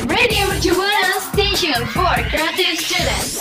Radio 0.07 0.43
Mercubuana 0.49 1.21
Station 1.29 1.81
for 1.93 2.17
Creative 2.33 2.77
Students. 2.79 3.31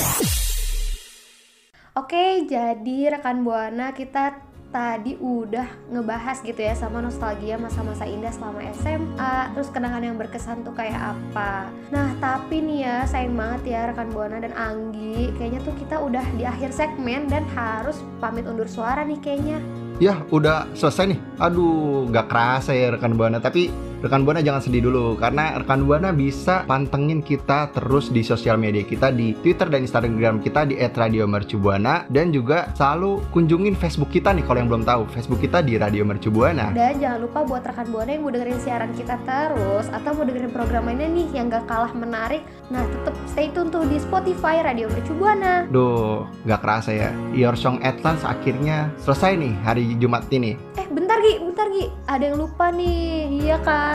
Oke, 1.96 2.44
jadi 2.44 3.16
rekan 3.16 3.40
buana 3.40 3.96
kita 3.96 4.45
tadi 4.74 5.16
udah 5.16 5.64
ngebahas 5.88 6.42
gitu 6.42 6.58
ya 6.58 6.74
sama 6.76 7.00
nostalgia 7.00 7.56
masa-masa 7.56 8.04
indah 8.04 8.30
selama 8.34 8.60
SMA, 8.76 9.34
terus 9.54 9.68
kenangan 9.72 10.02
yang 10.04 10.16
berkesan 10.18 10.66
tuh 10.66 10.74
kayak 10.74 11.16
apa. 11.16 11.70
Nah, 11.88 12.12
tapi 12.18 12.60
nih 12.60 12.78
ya 12.84 12.96
sayang 13.08 13.34
banget 13.38 13.62
ya 13.72 13.80
rekan 13.88 14.10
buana 14.10 14.42
dan 14.42 14.52
Anggi, 14.52 15.32
kayaknya 15.38 15.60
tuh 15.64 15.74
kita 15.78 15.96
udah 16.02 16.24
di 16.36 16.44
akhir 16.44 16.74
segmen 16.74 17.30
dan 17.30 17.46
harus 17.54 18.02
pamit 18.18 18.44
undur 18.44 18.68
suara 18.68 19.06
nih 19.06 19.18
kayaknya. 19.22 19.58
Ya 19.96 20.20
udah 20.28 20.68
selesai 20.76 21.16
nih. 21.16 21.20
Aduh 21.40 22.04
gak 22.12 22.28
kerasa 22.28 22.76
ya 22.76 22.92
rekan 22.92 23.16
buana. 23.16 23.40
Tapi 23.40 23.72
rekan 24.04 24.28
buana 24.28 24.44
jangan 24.44 24.60
sedih 24.60 24.88
dulu 24.88 25.16
karena 25.16 25.56
rekan 25.56 25.88
buana 25.88 26.12
bisa 26.12 26.68
pantengin 26.68 27.24
kita 27.24 27.72
terus 27.72 28.12
di 28.12 28.20
sosial 28.20 28.60
media 28.60 28.84
kita 28.84 29.08
di 29.08 29.32
Twitter 29.40 29.68
dan 29.72 29.88
Instagram 29.88 30.44
kita 30.44 30.68
di 30.68 30.76
@radiomercubuana 30.76 32.08
dan 32.12 32.32
juga 32.32 32.68
selalu 32.76 33.24
kunjungin 33.32 33.72
Facebook 33.72 34.12
kita 34.12 34.36
nih 34.36 34.44
kalau 34.44 34.58
yang 34.60 34.68
belum 34.68 34.84
tahu 34.84 35.02
Facebook 35.12 35.40
kita 35.40 35.64
di 35.64 35.80
Radio 35.80 36.04
Mercubuana. 36.04 36.72
Dan 36.72 36.98
jangan 37.00 37.24
lupa 37.24 37.40
buat 37.46 37.62
rekan 37.64 37.88
buana 37.88 38.10
yang 38.12 38.22
mau 38.24 38.32
dengerin 38.32 38.60
siaran 38.60 38.90
kita 38.92 39.16
terus 39.24 39.86
atau 39.92 40.10
mau 40.16 40.24
dengerin 40.24 40.52
program 40.52 40.88
lainnya 40.88 41.08
nih 41.08 41.28
yang 41.32 41.46
gak 41.52 41.64
kalah 41.70 41.92
menarik, 41.92 42.42
nah 42.68 42.82
tetap 42.84 43.14
stay 43.30 43.48
tune 43.52 43.70
tuh 43.70 43.84
di 43.86 43.96
Spotify 44.00 44.60
Radio 44.64 44.90
Mercu 44.90 45.12
Buana. 45.14 45.64
Duh, 45.70 46.26
gak 46.44 46.60
kerasa 46.60 46.90
ya. 46.92 47.10
Your 47.32 47.54
Song 47.54 47.80
Atlas 47.80 48.22
akhirnya 48.26 48.90
selesai 49.00 49.38
nih 49.38 49.54
hari 49.62 49.84
Jumat 50.00 50.26
ini. 50.34 50.58
Eh 50.76 50.86
bentar 50.90 51.22
Gi, 51.22 51.38
bentar 51.40 51.66
Gi, 51.70 51.86
ada 52.10 52.24
yang 52.26 52.38
lupa 52.40 52.72
nih, 52.74 53.46
iya 53.46 53.56
kan? 53.62 53.85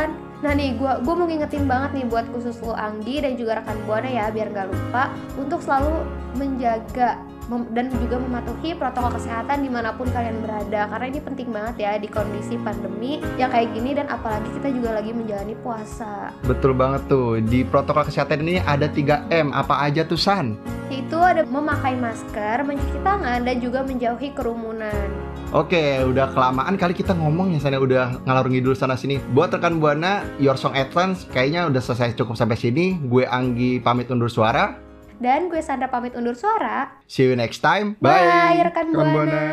Nah 0.41 0.57
nih, 0.57 0.73
gua 0.73 0.97
gua 1.05 1.13
mau 1.13 1.29
ngingetin 1.29 1.69
banget 1.69 2.01
nih 2.01 2.05
buat 2.09 2.25
khusus 2.33 2.57
lo 2.65 2.73
Anggi 2.73 3.21
dan 3.21 3.37
juga 3.37 3.61
rekan 3.61 3.77
buana 3.85 4.09
ya 4.09 4.33
biar 4.33 4.49
nggak 4.49 4.67
lupa 4.73 5.13
untuk 5.37 5.61
selalu 5.61 6.01
menjaga 6.33 7.21
mem- 7.45 7.69
dan 7.75 7.93
juga 7.93 8.17
mematuhi 8.17 8.73
protokol 8.73 9.21
kesehatan 9.21 9.61
di 9.61 9.69
mana 9.69 9.93
pun 9.93 10.09
kalian 10.09 10.39
berada 10.41 10.87
karena 10.89 11.05
ini 11.11 11.19
penting 11.21 11.47
banget 11.53 11.75
ya 11.77 11.91
di 11.99 12.09
kondisi 12.09 12.55
pandemi 12.57 13.19
yang 13.35 13.53
kayak 13.53 13.69
gini 13.75 13.91
dan 13.93 14.09
apalagi 14.09 14.49
kita 14.57 14.73
juga 14.73 14.89
lagi 14.97 15.11
menjalani 15.13 15.55
puasa. 15.59 16.33
Betul 16.47 16.73
banget 16.73 17.05
tuh. 17.05 17.37
Di 17.43 17.61
protokol 17.61 18.09
kesehatan 18.09 18.41
ini 18.41 18.63
ada 18.65 18.89
3M. 18.89 19.53
Apa 19.53 19.83
aja 19.85 20.01
tuh 20.07 20.17
San? 20.17 20.57
Itu 20.89 21.21
ada 21.21 21.45
memakai 21.47 21.95
masker, 21.95 22.65
mencuci 22.65 22.99
tangan 23.03 23.45
dan 23.45 23.61
juga 23.61 23.85
menjauhi 23.85 24.33
kerumunan. 24.33 25.30
Oke, 25.51 25.99
udah 26.07 26.31
kelamaan 26.31 26.79
kali 26.79 26.95
kita 26.95 27.11
ngomong 27.11 27.51
ya 27.51 27.59
sana 27.59 27.75
udah 27.75 28.23
ngalor 28.23 28.47
ngidul 28.47 28.71
sana 28.71 28.95
sini. 28.95 29.19
Buat 29.35 29.59
rekan 29.59 29.83
buana, 29.83 30.23
Your 30.39 30.55
Song 30.55 30.71
Advance 30.79 31.27
kayaknya 31.27 31.67
udah 31.67 31.83
selesai 31.83 32.15
cukup 32.15 32.39
sampai 32.39 32.55
sini. 32.55 32.95
Gue 32.95 33.27
Anggi 33.27 33.83
pamit 33.83 34.07
undur 34.07 34.31
suara. 34.31 34.79
Dan 35.19 35.51
gue 35.51 35.59
Sandra 35.59 35.91
pamit 35.91 36.15
undur 36.15 36.39
suara. 36.39 36.95
See 37.03 37.27
you 37.27 37.35
next 37.35 37.59
time. 37.59 37.99
Bye, 37.99 38.63
rekan 38.63 38.95
buana. 38.95 39.43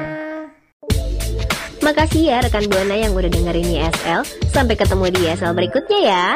Makasih 1.82 2.30
ya 2.30 2.46
rekan 2.46 2.66
Buana 2.70 2.94
yang 2.94 3.14
udah 3.18 3.30
dengerin 3.30 3.66
YSL. 3.66 4.22
Sampai 4.54 4.78
ketemu 4.78 5.10
di 5.10 5.20
YSL 5.26 5.50
berikutnya 5.50 5.98
ya. 5.98 6.26